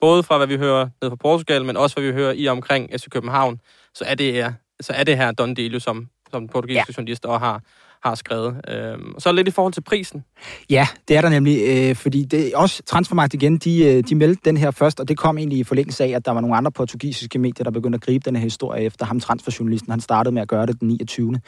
både 0.00 0.22
fra 0.22 0.36
hvad 0.36 0.46
vi 0.46 0.56
hører 0.56 0.88
ned 1.02 1.10
fra 1.10 1.16
Portugal, 1.16 1.64
men 1.64 1.76
også 1.76 1.96
hvad 1.96 2.04
vi 2.04 2.12
hører 2.12 2.32
i 2.32 2.48
omkring 2.48 2.90
FC 2.96 3.08
København, 3.10 3.60
så 3.94 4.04
er 4.06 4.14
det, 4.14 4.54
så 4.80 4.92
er 4.92 5.04
det 5.04 5.16
her 5.16 5.32
Don 5.32 5.54
Delio, 5.54 5.80
som, 5.80 6.08
som 6.30 6.40
den 6.40 6.48
portugisiske 6.48 6.92
ja. 6.92 6.94
journalist 6.96 7.26
og 7.26 7.40
har, 7.40 7.62
har 8.02 8.14
skrevet. 8.14 8.60
Øhm, 8.68 9.14
så 9.18 9.32
lidt 9.32 9.48
i 9.48 9.50
forhold 9.50 9.72
til 9.72 9.80
prisen. 9.80 10.24
Ja, 10.70 10.86
det 11.08 11.16
er 11.16 11.20
der 11.20 11.28
nemlig, 11.28 11.62
øh, 11.68 11.96
fordi 11.96 12.24
det 12.24 12.54
også 12.54 12.82
Transfermarkt 12.86 13.34
igen, 13.34 13.58
de, 13.58 13.84
øh, 13.84 14.04
de 14.08 14.14
meldte 14.14 14.40
den 14.44 14.56
her 14.56 14.70
først, 14.70 15.00
og 15.00 15.08
det 15.08 15.18
kom 15.18 15.38
egentlig 15.38 15.58
i 15.58 15.64
forlængelse 15.64 16.04
af, 16.04 16.08
at 16.08 16.26
der 16.26 16.32
var 16.32 16.40
nogle 16.40 16.56
andre 16.56 16.72
portugisiske 16.72 17.38
medier, 17.38 17.64
der 17.64 17.70
begyndte 17.70 17.96
at 17.96 18.02
gribe 18.02 18.22
den 18.24 18.36
her 18.36 18.42
historie 18.42 18.84
efter 18.84 19.06
ham, 19.06 19.20
transferjournalisten, 19.20 19.90
han 19.90 20.00
startede 20.00 20.34
med 20.34 20.42
at 20.42 20.48
gøre 20.48 20.66
det 20.66 20.80
den 20.80 20.88
29. 20.88 21.40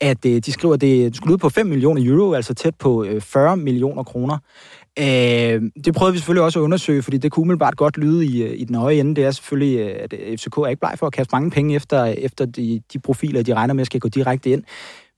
At 0.00 0.26
øh, 0.26 0.32
de 0.32 0.52
skriver, 0.52 0.74
at 0.74 0.80
det 0.80 1.16
skulle 1.16 1.32
ud 1.32 1.38
på 1.38 1.48
5 1.48 1.66
millioner 1.66 2.02
euro, 2.04 2.32
altså 2.32 2.54
tæt 2.54 2.74
på 2.74 3.04
øh, 3.04 3.20
40 3.20 3.56
millioner 3.56 4.02
kroner. 4.02 4.38
Øh, 5.00 5.62
det 5.84 5.94
prøvede 5.94 6.12
vi 6.12 6.18
selvfølgelig 6.18 6.44
også 6.44 6.58
at 6.58 6.62
undersøge, 6.62 7.02
fordi 7.02 7.18
det 7.18 7.32
kunne 7.32 7.40
umiddelbart 7.40 7.76
godt 7.76 7.96
lyde 7.98 8.26
i, 8.26 8.42
øh, 8.42 8.60
i 8.60 8.64
den 8.64 8.74
høje 8.74 9.00
ende. 9.00 9.16
Det 9.16 9.24
er 9.24 9.30
selvfølgelig, 9.30 9.78
øh, 9.78 9.96
at 10.00 10.12
øh, 10.12 10.38
FCK 10.38 10.56
er 10.56 10.66
ikke 10.66 10.80
bleg 10.80 10.94
for 10.96 11.06
at 11.06 11.12
kaste 11.12 11.34
mange 11.34 11.50
penge 11.50 11.74
efter, 11.74 12.04
efter 12.04 12.46
de, 12.46 12.82
de 12.92 12.98
profiler, 12.98 13.42
de 13.42 13.54
regner 13.54 13.74
med 13.74 13.84
skal 13.84 14.00
gå 14.00 14.08
direkte 14.08 14.50
ind. 14.50 14.64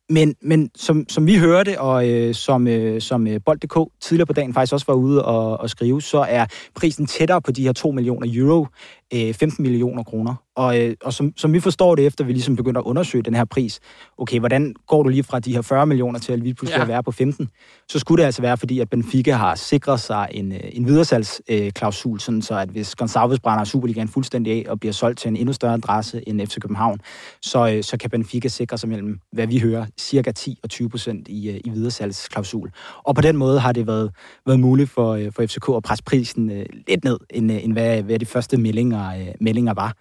Men, 0.08 0.34
men 0.42 0.70
som, 0.76 1.08
som 1.08 1.26
vi 1.26 1.38
hørte, 1.38 1.80
og 1.80 2.08
øh, 2.08 2.34
som, 2.34 2.66
øh, 2.66 3.00
som 3.00 3.26
Bold.dk 3.44 3.92
tidligere 4.00 4.26
på 4.26 4.32
dagen 4.32 4.54
faktisk 4.54 4.72
også 4.72 4.86
var 4.88 4.94
ude 4.94 5.24
og, 5.24 5.60
og 5.60 5.70
skrive, 5.70 6.02
så 6.02 6.18
er 6.18 6.46
prisen 6.74 7.06
tættere 7.06 7.42
på 7.42 7.52
de 7.52 7.62
her 7.62 7.72
2 7.72 7.90
millioner 7.90 8.26
euro, 8.34 8.66
øh, 9.14 9.34
15 9.34 9.62
millioner 9.62 10.02
kroner. 10.02 10.34
Og, 10.56 10.80
øh, 10.80 10.96
og 11.04 11.12
som, 11.12 11.32
som 11.36 11.52
vi 11.52 11.60
forstår 11.60 11.94
det, 11.94 12.06
efter 12.06 12.24
vi 12.24 12.32
ligesom 12.32 12.56
begynder 12.56 12.80
at 12.80 12.84
undersøge 12.84 13.22
den 13.22 13.34
her 13.34 13.44
pris, 13.44 13.80
okay, 14.18 14.38
hvordan 14.38 14.74
går 14.86 15.02
du 15.02 15.08
lige 15.08 15.22
fra 15.22 15.40
de 15.40 15.54
her 15.54 15.62
40 15.62 15.86
millioner 15.86 16.18
til 16.18 16.32
at 16.32 16.38
lige 16.38 16.54
pludselig 16.54 16.76
ja. 16.76 16.82
at 16.82 16.88
være 16.88 17.02
på 17.02 17.12
15? 17.12 17.48
Så 17.88 17.98
skulle 17.98 18.20
det 18.20 18.26
altså 18.26 18.42
være, 18.42 18.56
fordi 18.56 18.80
at 18.80 18.90
Benfica 18.90 19.32
har 19.32 19.54
sikret 19.54 20.00
sig 20.00 20.28
en, 20.30 20.52
øh, 20.52 20.60
en 20.72 20.86
videresalgsklausul, 20.86 22.14
øh, 22.14 22.20
sådan 22.20 22.42
så 22.42 22.58
at 22.58 22.68
hvis 22.68 22.94
Gonçalves 23.02 23.36
brænder 23.42 23.64
Superligaen 23.64 24.08
fuldstændig 24.08 24.52
af 24.52 24.70
og 24.70 24.80
bliver 24.80 24.92
solgt 24.92 25.18
til 25.18 25.28
en 25.28 25.36
endnu 25.36 25.52
større 25.52 25.74
adresse 25.74 26.28
end 26.28 26.46
FC 26.46 26.58
København, 26.60 27.00
så, 27.42 27.72
øh, 27.72 27.84
så 27.84 27.96
kan 27.96 28.10
Benfica 28.10 28.48
sikre 28.48 28.78
sig 28.78 28.88
mellem, 28.88 29.20
hvad 29.32 29.46
vi 29.46 29.58
hører, 29.58 29.86
cirka 29.98 30.32
10 30.32 30.58
og 30.62 30.70
20 30.70 30.88
procent 30.88 31.28
i, 31.28 31.50
øh, 31.50 31.60
i 31.64 31.70
videresalgsklausul. 31.70 32.70
Og 33.04 33.14
på 33.14 33.20
den 33.20 33.36
måde 33.36 33.60
har 33.60 33.72
det 33.72 33.86
været, 33.86 34.10
været 34.46 34.60
muligt 34.60 34.90
for, 34.90 35.14
øh, 35.14 35.32
for 35.32 35.46
FCK 35.46 35.68
at 35.76 35.82
presse 35.82 36.04
prisen 36.04 36.50
øh, 36.50 36.66
lidt 36.88 37.04
ned, 37.04 37.18
end, 37.30 37.52
øh, 37.52 37.64
end 37.64 37.72
hvad, 37.72 38.02
hvad 38.02 38.18
de 38.18 38.26
første 38.26 38.56
meldinger, 38.56 38.99
øh, 39.08 39.34
meldinger 39.40 39.74
var. 39.74 39.94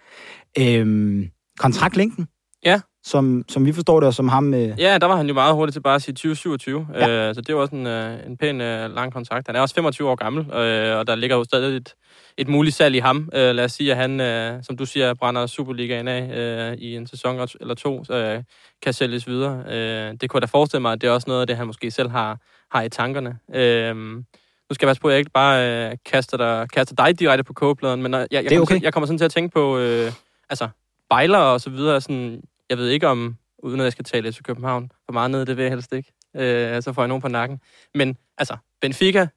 Øhm, 0.60 1.30
kontraktlængden? 1.60 2.28
Ja. 2.66 2.82
Som, 3.04 3.44
som 3.50 3.66
vi 3.66 3.74
forstår 3.74 4.00
det, 4.00 4.08
og 4.08 4.14
som 4.14 4.28
ham... 4.28 4.54
Øh... 4.54 4.80
Ja, 4.80 4.98
der 4.98 5.06
var 5.06 5.16
han 5.16 5.28
jo 5.28 5.34
meget 5.34 5.56
hurtigt 5.56 5.74
til 5.74 5.82
bare 5.82 5.96
at 5.96 6.02
sige 6.02 6.14
2027. 6.14 6.88
Ja. 6.94 7.30
Øh, 7.30 7.36
så 7.36 7.42
det 7.42 7.56
var 7.56 7.62
også 7.62 7.76
en, 7.76 7.88
øh, 7.88 8.28
en 8.28 8.38
pæn 8.38 8.62
øh, 8.62 8.96
lang 8.96 9.14
kontrakt. 9.14 9.48
Han 9.48 9.56
er 9.56 9.62
også 9.62 9.76
25 9.76 10.10
år 10.10 10.16
gammel, 10.16 10.54
øh, 10.54 10.98
og 10.98 11.08
der 11.08 11.16
ligger 11.16 11.36
jo 11.36 11.44
stadig 11.44 11.78
et, 11.78 11.94
et 12.38 12.48
muligt 12.48 12.76
salg 12.76 12.96
i 12.96 13.00
ham. 13.00 13.30
Øh, 13.34 13.56
lad 13.56 13.66
os 13.66 13.72
sige, 13.72 13.92
at 13.92 13.98
han, 13.98 14.20
øh, 14.20 14.64
som 14.64 14.78
du 14.78 14.86
siger, 14.86 15.14
brænder 15.14 15.46
Superligaen 15.46 16.08
af 16.08 16.38
øh, 16.38 16.78
i 16.78 16.96
en 16.96 17.08
sæson 17.08 17.48
eller 17.60 17.76
to, 17.76 18.04
så 18.04 18.14
øh, 18.14 18.44
kan 18.82 18.94
sælges 18.94 19.28
videre. 19.28 19.64
Øh, 19.68 20.14
det 20.22 20.30
kunne 20.30 20.38
jeg 20.38 20.42
da 20.42 20.48
forestille 20.48 20.82
mig, 20.82 20.92
at 20.92 21.02
det 21.02 21.08
er 21.08 21.12
også 21.12 21.28
noget 21.28 21.42
af 21.42 21.48
det, 21.48 21.58
han 21.58 21.68
måske 21.68 21.92
selv 21.92 22.10
har, 22.10 22.38
har 22.72 22.82
i 22.82 22.90
tankerne. 22.90 23.38
Øh, 23.56 24.24
nu 24.70 24.74
skal 24.74 24.86
jeg 24.86 24.90
passe 24.90 25.02
på, 25.02 25.08
at 25.08 25.12
jeg 25.12 25.20
ikke 25.20 25.32
bare 25.32 25.90
øh, 25.90 25.98
kaster, 26.06 26.38
dig, 26.38 26.70
kaster 26.70 26.96
dig 26.96 27.20
direkte 27.20 27.44
på 27.44 27.54
kogepladen, 27.54 28.02
men 28.02 28.14
jeg, 28.14 28.28
jeg, 28.32 28.44
jeg, 28.44 28.52
kommer, 28.52 28.62
okay. 28.62 28.82
jeg 28.82 28.94
kommer 28.94 29.08
sådan 29.08 29.18
til 29.18 29.26
at 29.26 29.32
tænke 29.32 29.54
på, 29.54 29.78
øh, 29.78 30.12
altså, 30.50 30.70
bejler 31.10 31.38
og 31.38 31.62
så 31.62 31.70
videre, 31.70 32.02
sådan, 32.02 32.42
jeg 32.70 32.78
ved 32.78 32.90
ikke 32.90 33.08
om, 33.08 33.38
uden 33.64 33.80
at 33.80 33.84
jeg 33.84 33.92
skal 33.92 34.06
tale 34.06 34.32
til 34.32 34.44
København, 34.44 34.92
for 35.06 35.14
meget 35.14 35.32
ned, 35.32 35.46
det 35.46 35.58
vil 35.58 35.64
jeg 35.64 35.72
helst 35.72 35.94
ikke. 35.94 36.12
Øh, 36.36 36.82
så 36.84 36.94
får 36.94 37.02
jeg 37.02 37.08
nogen 37.08 37.22
på 37.22 37.28
nakken. 37.28 37.62
Men 37.96 38.18
altså, 38.38 38.58
Benfica 38.82 39.28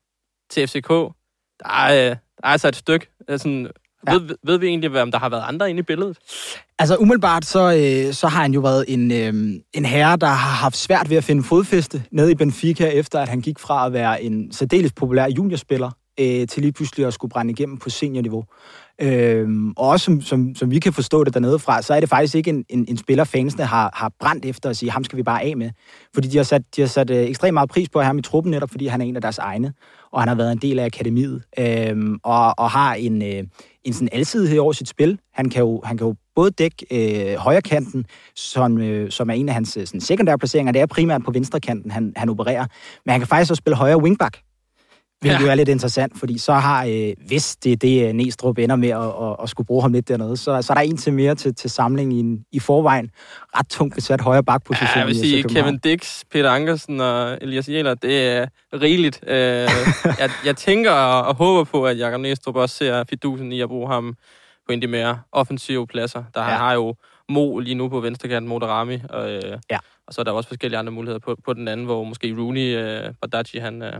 til 0.50 0.68
FCK, 0.68 0.88
der 0.88 1.68
er, 1.68 2.08
der 2.08 2.42
er 2.42 2.48
altså 2.48 2.68
et 2.68 2.76
stykke. 2.76 3.06
Altså, 3.28 3.68
Ja. 4.06 4.12
Ved, 4.12 4.28
ved 4.44 4.58
vi 4.58 4.66
egentlig, 4.66 5.02
om 5.02 5.10
der 5.10 5.18
har 5.18 5.28
været 5.28 5.44
andre 5.48 5.70
inde 5.70 5.80
i 5.80 5.82
billedet? 5.82 6.18
Altså 6.78 6.96
umiddelbart, 6.96 7.44
så, 7.44 7.60
øh, 7.60 8.14
så 8.14 8.26
har 8.28 8.42
han 8.42 8.52
jo 8.52 8.60
været 8.60 8.84
en, 8.88 9.12
øh, 9.12 9.60
en 9.74 9.84
herre, 9.84 10.16
der 10.16 10.26
har 10.26 10.54
haft 10.64 10.76
svært 10.76 11.10
ved 11.10 11.16
at 11.16 11.24
finde 11.24 11.42
fodfæste 11.42 12.02
nede 12.10 12.32
i 12.32 12.34
Benfica, 12.34 12.86
efter 12.86 13.20
at 13.20 13.28
han 13.28 13.40
gik 13.40 13.58
fra 13.58 13.86
at 13.86 13.92
være 13.92 14.22
en 14.22 14.52
særdeles 14.52 14.92
populær 14.92 15.26
juniorspiller, 15.26 15.90
øh, 16.20 16.46
til 16.46 16.62
lige 16.62 16.72
pludselig 16.72 17.06
at 17.06 17.14
skulle 17.14 17.30
brænde 17.30 17.50
igennem 17.50 17.78
på 17.78 17.90
seniorniveau. 17.90 18.44
Øhm, 19.00 19.70
og 19.76 19.88
også 19.88 20.04
som, 20.04 20.20
som, 20.20 20.54
som 20.54 20.70
vi 20.70 20.78
kan 20.78 20.92
forstå 20.92 21.24
det 21.24 21.34
dernede 21.34 21.58
fra, 21.58 21.82
så 21.82 21.94
er 21.94 22.00
det 22.00 22.08
faktisk 22.08 22.34
ikke 22.34 22.50
en, 22.50 22.64
en, 22.68 22.84
en 22.88 22.96
spiller, 22.96 23.24
fansene 23.24 23.64
har, 23.64 23.90
har 23.94 24.12
brændt 24.20 24.44
efter 24.44 24.70
at 24.70 24.76
sige, 24.76 24.90
ham 24.90 25.04
skal 25.04 25.16
vi 25.16 25.22
bare 25.22 25.42
af 25.42 25.56
med. 25.56 25.70
Fordi 26.14 26.28
de 26.28 26.36
har 26.36 26.44
sat, 26.44 26.62
de 26.76 26.80
har 26.80 26.88
sat 26.88 27.10
øh, 27.10 27.16
ekstremt 27.16 27.54
meget 27.54 27.70
pris 27.70 27.88
på 27.88 28.00
ham 28.00 28.18
i 28.18 28.22
truppen, 28.22 28.50
netop 28.50 28.70
fordi 28.70 28.86
han 28.86 29.00
er 29.00 29.04
en 29.04 29.16
af 29.16 29.22
deres 29.22 29.38
egne, 29.38 29.72
og 30.12 30.20
han 30.20 30.28
har 30.28 30.34
været 30.34 30.52
en 30.52 30.58
del 30.58 30.78
af 30.78 30.84
akademiet, 30.84 31.42
øhm, 31.58 32.18
og, 32.22 32.54
og 32.58 32.70
har 32.70 32.94
en, 32.94 33.22
øh, 33.22 33.44
en 33.84 33.92
sådan 33.92 34.08
alsidighed 34.12 34.58
over 34.58 34.72
sit 34.72 34.88
spil. 34.88 35.18
Han 35.32 35.50
kan 35.50 35.60
jo, 35.60 35.80
han 35.84 35.96
kan 35.96 36.06
jo 36.06 36.14
både 36.34 36.50
dække 36.50 36.86
øh, 36.90 37.36
højrekanten, 37.36 38.06
som, 38.36 38.78
øh, 38.78 39.10
som 39.10 39.30
er 39.30 39.34
en 39.34 39.48
af 39.48 39.54
hans 39.54 39.76
øh, 39.76 39.86
sådan, 39.86 40.00
sekundære 40.00 40.38
placeringer. 40.38 40.72
Det 40.72 40.82
er 40.82 40.86
primært 40.86 41.22
på 41.24 41.30
venstrekanten, 41.30 41.90
han, 41.90 42.12
han 42.16 42.28
opererer. 42.28 42.66
Men 43.04 43.10
han 43.10 43.20
kan 43.20 43.28
faktisk 43.28 43.50
også 43.50 43.60
spille 43.60 43.76
højre 43.76 44.02
wingback. 44.02 44.38
Hvilket 45.22 45.40
ja. 45.40 45.44
jo 45.44 45.50
er 45.50 45.54
lidt 45.54 45.68
interessant, 45.68 46.18
fordi 46.18 46.38
så 46.38 46.52
har, 46.52 46.84
øh, 46.84 47.12
hvis 47.26 47.56
det 47.56 47.72
er 47.72 47.76
det, 47.76 48.08
øh, 48.08 48.12
Næstrup 48.12 48.58
ender 48.58 48.76
med 48.76 48.88
at, 48.88 48.98
at, 48.98 49.36
at 49.42 49.48
skulle 49.48 49.66
bruge 49.66 49.82
ham 49.82 49.92
lidt 49.92 50.08
dernede, 50.08 50.36
så, 50.36 50.62
så 50.62 50.72
er 50.72 50.74
der 50.74 50.80
en 50.80 50.96
til 50.96 51.12
mere 51.12 51.34
til, 51.34 51.54
til 51.54 51.70
samling 51.70 52.12
i, 52.12 52.20
en, 52.20 52.44
i 52.52 52.58
forvejen 52.58 53.10
ret 53.56 53.68
tungt 53.68 53.94
besat 53.94 54.20
højre 54.20 54.44
bakposition. 54.44 54.88
Ja, 54.94 54.98
jeg 54.98 55.06
vil 55.06 55.18
sige, 55.18 55.42
Kevin 55.42 55.78
Dix, 55.78 56.22
Peter 56.30 56.50
Ankersen 56.50 57.00
og 57.00 57.38
Elias 57.40 57.68
Jæler, 57.68 57.94
det 57.94 58.26
er 58.26 58.46
rigeligt. 58.72 59.20
Øh, 59.26 59.34
jeg, 60.20 60.30
jeg 60.44 60.56
tænker 60.56 60.90
og, 60.90 61.22
og 61.28 61.34
håber 61.34 61.64
på, 61.64 61.86
at 61.86 61.98
Jakob 61.98 62.20
Næstrup 62.20 62.56
også 62.56 62.76
ser 62.76 63.04
fidusen 63.10 63.52
i 63.52 63.60
at 63.60 63.68
bruge 63.68 63.88
ham 63.88 64.16
på 64.66 64.72
en 64.72 64.76
af 64.76 64.80
de 64.80 64.86
mere 64.86 65.18
offensive 65.32 65.86
pladser. 65.86 66.24
Der 66.34 66.42
ja. 66.42 66.56
har 66.56 66.72
jo 66.72 66.94
Mo 67.28 67.58
lige 67.58 67.74
nu 67.74 67.88
på 67.88 68.00
venstrekanten, 68.00 68.48
Motorami, 68.48 68.98
og, 69.10 69.30
øh, 69.30 69.58
ja. 69.70 69.78
og 70.06 70.14
så 70.14 70.20
er 70.20 70.24
der 70.24 70.32
også 70.32 70.48
forskellige 70.48 70.78
andre 70.78 70.92
muligheder 70.92 71.18
på, 71.18 71.36
på 71.44 71.52
den 71.52 71.68
anden, 71.68 71.86
hvor 71.86 72.04
måske 72.04 72.34
Rooney, 72.38 72.76
øh, 72.76 73.14
Badaji, 73.20 73.58
han, 73.60 73.82
øh, 73.82 73.92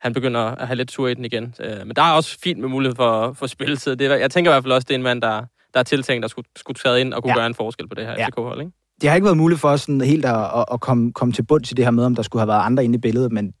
han 0.00 0.12
begynder 0.12 0.40
at 0.40 0.66
have 0.66 0.76
lidt 0.76 0.88
tur 0.88 1.08
i 1.08 1.14
den 1.14 1.24
igen. 1.24 1.54
Øh, 1.60 1.86
men 1.86 1.96
der 1.96 2.02
er 2.02 2.12
også 2.12 2.38
fint 2.42 2.60
med 2.60 2.68
mulighed 2.68 2.96
for, 2.96 3.32
for 3.32 3.46
spilletid. 3.46 3.96
Det 3.96 4.06
er, 4.06 4.14
jeg 4.14 4.30
tænker 4.30 4.50
i 4.50 4.52
hvert 4.52 4.64
fald 4.64 4.72
også, 4.72 4.86
det 4.88 4.94
er 4.94 4.98
en 4.98 5.02
mand, 5.02 5.22
der, 5.22 5.44
der 5.74 5.80
er 5.80 5.84
tiltænkt, 5.84 6.22
der 6.22 6.28
skulle, 6.28 6.48
skulle 6.56 6.78
træde 6.78 7.00
ind 7.00 7.14
og 7.14 7.22
kunne 7.22 7.30
ja. 7.30 7.36
gøre 7.36 7.46
en 7.46 7.54
forskel 7.54 7.88
på 7.88 7.94
det 7.94 8.06
her 8.06 8.12
ja. 8.12 8.26
FCK-hold, 8.26 8.60
ikke? 8.60 8.72
Det 9.00 9.08
har 9.08 9.14
ikke 9.14 9.24
været 9.24 9.36
muligt 9.36 9.60
for 9.60 9.68
os 9.68 9.80
sådan 9.80 10.00
helt 10.00 10.24
at, 10.24 10.36
at, 10.36 10.64
at 10.72 10.80
komme, 10.80 11.12
komme 11.12 11.32
til 11.32 11.42
bunds 11.42 11.70
i 11.70 11.74
det 11.74 11.84
her 11.84 11.90
med, 11.90 12.04
om 12.04 12.14
der 12.14 12.22
skulle 12.22 12.40
have 12.40 12.48
været 12.48 12.66
andre 12.66 12.84
inde 12.84 12.94
i 12.94 12.98
billedet, 12.98 13.32
men, 13.32 13.52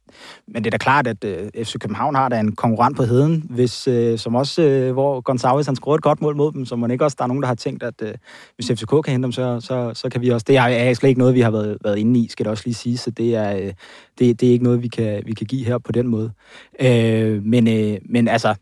men 0.48 0.64
det 0.64 0.66
er 0.66 0.70
da 0.70 0.76
klart, 0.78 1.06
at 1.06 1.24
uh, 1.24 1.30
øh, 1.30 1.64
FC 1.64 1.78
København 1.78 2.14
har 2.14 2.28
da 2.28 2.40
en 2.40 2.56
konkurrent 2.56 2.96
på 2.96 3.02
heden, 3.02 3.46
hvis, 3.50 3.88
uh, 3.88 4.18
som 4.18 4.34
også, 4.34 4.86
uh, 4.88 4.92
hvor 4.92 5.20
Gonzalez 5.20 5.66
han 5.66 5.76
skruer 5.76 5.94
et 5.94 6.02
godt 6.02 6.22
mål 6.22 6.36
mod 6.36 6.52
dem, 6.52 6.64
så 6.64 6.76
må 6.76 6.86
ikke 6.86 7.04
også, 7.04 7.16
der 7.18 7.24
er 7.24 7.28
nogen, 7.28 7.42
der 7.42 7.46
har 7.46 7.54
tænkt, 7.54 7.82
at 7.82 8.02
uh, 8.02 8.08
hvis 8.54 8.70
FCK 8.70 8.90
kan 9.04 9.12
hente 9.12 9.24
dem, 9.24 9.32
så, 9.32 9.60
så, 9.60 9.90
så 9.94 10.08
kan 10.08 10.20
vi 10.20 10.28
også. 10.28 10.44
Det 10.48 10.56
er, 10.56 10.62
er 10.62 10.94
slet 10.94 11.08
ikke 11.08 11.18
noget, 11.18 11.34
vi 11.34 11.40
har 11.40 11.50
været, 11.50 11.78
været 11.84 11.98
inde 11.98 12.20
i, 12.20 12.28
skal 12.28 12.44
det 12.44 12.50
også 12.50 12.62
lige 12.66 12.74
sige, 12.74 12.98
så 12.98 13.10
det 13.10 13.34
er, 13.34 13.56
uh, 13.56 13.72
det, 14.18 14.40
det 14.40 14.48
er 14.48 14.52
ikke 14.52 14.64
noget, 14.64 14.82
vi 14.82 14.88
kan, 14.88 15.22
vi 15.26 15.34
kan 15.34 15.46
give 15.46 15.64
her 15.64 15.78
på 15.78 15.92
den 15.92 16.06
måde. 16.06 16.32
Uh, 16.80 17.44
men, 17.44 17.68
uh, 17.68 17.96
men 18.10 18.28
altså, 18.28 18.54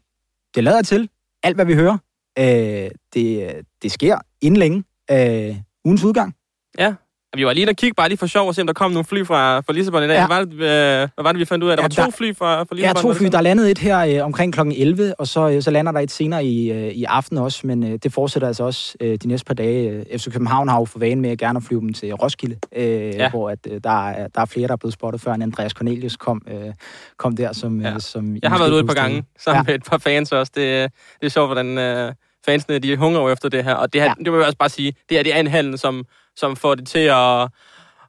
det 0.55 0.65
lader 0.65 0.83
til, 0.83 1.09
alt 1.43 1.57
hvad 1.57 1.65
vi 1.67 1.75
hører, 1.75 1.99
uh, 2.41 2.91
det, 3.15 3.53
det 3.83 3.93
sker 3.93 4.19
inden 4.41 4.59
længe, 4.59 4.85
uh, 5.13 5.57
ugens 5.85 6.05
udgang. 6.05 6.38
Ja, 6.79 6.95
vi 7.37 7.47
var 7.47 7.53
lige 7.53 7.69
at 7.69 7.77
kigge 7.77 7.95
bare 7.95 8.09
lige 8.09 8.19
for 8.19 8.27
sjov 8.27 8.49
og 8.49 8.55
se, 8.55 8.61
om 8.61 8.67
der 8.67 8.75
kom 8.75 8.91
nogle 8.91 9.05
fly 9.05 9.25
fra, 9.25 9.61
fra 9.61 9.73
Lissabon 9.73 10.03
i 10.03 10.07
dag. 10.07 10.15
Ja. 10.15 10.27
Hvad, 10.27 10.37
var 10.37 10.45
det, 10.45 10.53
øh, 10.53 11.09
hvad 11.15 11.23
var 11.23 11.33
det, 11.33 11.39
vi 11.39 11.45
fandt 11.45 11.65
ud 11.65 11.71
af? 11.71 11.77
Der 11.77 11.83
ja, 11.83 12.03
var 12.03 12.11
to 12.11 12.17
fly 12.17 12.35
fra, 12.37 12.63
fra 12.63 12.75
Lissabon? 12.75 13.03
Ja, 13.05 13.13
to 13.13 13.15
fly. 13.19 13.27
Der 13.27 13.39
er 13.39 13.43
landet 13.43 13.71
et 13.71 13.79
her 13.79 13.99
øh, 13.99 14.25
omkring 14.25 14.55
kl. 14.55 14.61
11, 14.61 15.15
og 15.21 15.27
så, 15.27 15.49
øh, 15.49 15.63
så 15.63 15.71
lander 15.71 15.93
der 15.93 16.01
et 16.01 16.11
senere 16.11 16.45
i, 16.45 16.73
øh, 16.73 16.89
i 16.89 17.05
aften 17.05 17.39
også, 17.39 17.67
men 17.67 17.85
øh, 17.85 17.99
det 18.03 18.13
fortsætter 18.13 18.49
altså 18.49 18.65
også 18.65 18.97
øh, 19.01 19.19
de 19.23 19.29
næste 19.29 19.45
par 19.45 19.55
dage. 19.55 20.05
FC 20.19 20.33
København 20.33 20.69
har 20.69 20.79
jo 20.79 20.85
for 20.85 20.99
vane 20.99 21.21
med 21.21 21.31
at 21.31 21.39
gerne 21.39 21.63
flyve 21.63 21.81
dem 21.81 21.93
til 21.93 22.15
Roskilde, 22.15 22.59
øh, 22.77 22.85
ja. 22.85 23.31
hvor 23.31 23.51
at, 23.51 23.59
øh, 23.71 23.81
der, 23.85 24.09
er, 24.09 24.29
der 24.29 24.41
er 24.41 24.47
flere, 24.47 24.67
der 24.67 24.73
er 24.73 24.77
blevet 24.77 24.95
spottet, 24.95 25.21
før 25.21 25.33
Andreas 25.33 25.73
Cornelius 25.73 26.17
kom, 26.17 26.43
øh, 26.49 26.73
kom 27.17 27.37
der. 27.37 27.53
Som, 27.53 27.81
ja. 27.81 27.95
øh, 27.95 28.01
som 28.01 28.37
Jeg 28.43 28.51
har 28.51 28.59
været 28.59 28.73
ude 28.73 28.81
et 28.81 28.87
par 28.87 28.95
gange 28.95 29.25
sammen 29.39 29.65
ja. 29.67 29.71
med 29.71 29.75
et 29.75 29.85
par 29.85 29.99
fans 29.99 30.33
også. 30.33 30.53
Det, 30.55 30.93
det 31.21 31.27
er 31.27 31.31
sjovt, 31.31 31.49
hvordan... 31.49 31.79
Øh 31.79 32.13
fansene, 32.45 32.79
de 32.79 32.97
hunger 32.97 33.31
efter 33.31 33.49
det 33.49 33.65
her. 33.65 33.75
Og 33.75 33.93
det 33.93 34.01
her, 34.01 34.09
ja. 34.09 34.15
det 34.25 34.33
må 34.33 34.39
jeg 34.39 34.47
også 34.47 34.59
bare 34.59 34.69
sige, 34.69 34.93
det, 35.09 35.17
her, 35.17 35.23
det 35.23 35.35
er 35.35 35.41
en 35.41 35.47
handel, 35.47 35.79
som, 35.79 36.05
som 36.39 36.57
får 36.57 36.75
det 36.75 36.89
til 36.89 36.99
at, 36.99 37.49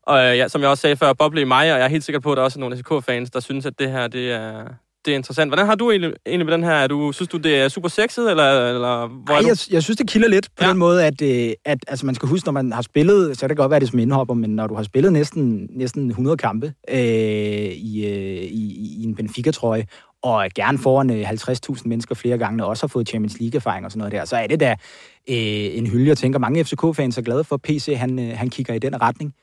og 0.04 0.38
ja, 0.38 0.48
som 0.48 0.62
jeg 0.62 0.70
også 0.70 0.82
sagde 0.82 0.96
før, 0.96 1.14
boble 1.14 1.42
i 1.42 1.44
mig, 1.44 1.74
og 1.74 1.80
jeg 1.80 1.86
er 1.86 1.90
helt 1.90 2.04
sikker 2.04 2.20
på, 2.20 2.32
at 2.32 2.38
der 2.38 2.44
også 2.44 2.60
er 2.60 2.62
nogle 2.62 2.78
SK-fans, 2.78 3.30
der 3.32 3.40
synes, 3.40 3.66
at 3.66 3.74
det 3.80 3.92
her, 3.92 4.08
det 4.08 4.32
er, 4.32 4.64
det 5.06 5.12
er 5.12 5.16
interessant. 5.16 5.50
Hvordan 5.50 5.66
har 5.66 5.76
du 5.76 5.92
egentlig, 5.92 6.14
egentlig 6.26 6.46
med 6.46 6.54
den 6.54 6.64
her? 6.64 6.72
Er 6.72 6.88
du, 6.88 7.12
synes 7.12 7.30
du, 7.30 7.38
det 7.38 7.56
er 7.56 7.68
super 7.68 7.90
sexet, 7.90 8.30
eller, 8.30 8.70
eller 8.70 9.08
hvor 9.08 9.34
Ej, 9.34 9.42
jeg, 9.48 9.58
jeg 9.72 9.84
synes, 9.84 9.98
det 9.98 10.08
kilder 10.10 10.28
lidt 10.28 10.50
på 10.58 10.64
ja. 10.64 10.70
den 10.70 10.78
måde, 10.78 11.06
at, 11.06 11.22
øh, 11.22 11.54
at 11.66 11.80
altså, 11.88 12.06
man 12.06 12.16
skal 12.16 12.30
huske, 12.30 12.48
når 12.48 12.52
man 12.52 12.72
har 12.72 12.82
spillet, 12.82 13.38
så 13.38 13.42
kan 13.42 13.50
det 13.50 13.58
godt 13.58 13.72
være, 13.72 13.80
det 13.80 13.90
som 13.90 14.00
indhopper, 14.00 14.34
men 14.34 14.56
når 14.56 14.68
du 14.68 14.76
har 14.76 14.84
spillet 14.84 15.14
næsten, 15.14 15.70
næsten 15.70 16.10
100 16.10 16.38
kampe 16.38 16.74
øh, 16.90 17.00
i, 17.00 18.06
øh, 18.06 18.44
i, 18.44 18.96
i 19.00 19.04
en 19.04 19.16
Benfica-trøje, 19.16 19.86
og 20.22 20.50
gerne 20.56 20.78
foran 20.78 21.10
50.000 21.10 21.82
mennesker 21.86 22.16
flere 22.16 22.38
gange, 22.38 22.64
og 22.64 22.70
også 22.70 22.84
har 22.84 22.88
fået 22.88 23.10
Champions 23.10 23.40
League-erfaring 23.40 23.86
og 23.86 23.92
sådan 23.92 24.00
noget 24.00 24.12
der, 24.12 24.26
så 24.26 24.36
er 24.36 24.48
det 24.48 24.60
da 24.60 24.72
øh, 25.30 25.78
en 25.78 25.88
hylde, 25.88 26.08
jeg 26.08 26.18
tænker, 26.18 26.40
mange 26.40 26.64
FCK-fans 26.64 27.18
er 27.18 27.22
glade 27.22 27.44
for, 27.44 27.56
at 27.56 27.62
PC 27.62 27.96
han, 27.98 28.20
øh, 28.20 28.38
han 28.38 28.50
kigger 28.50 28.74
i 28.74 28.80
den 28.80 29.02
retning 29.02 29.34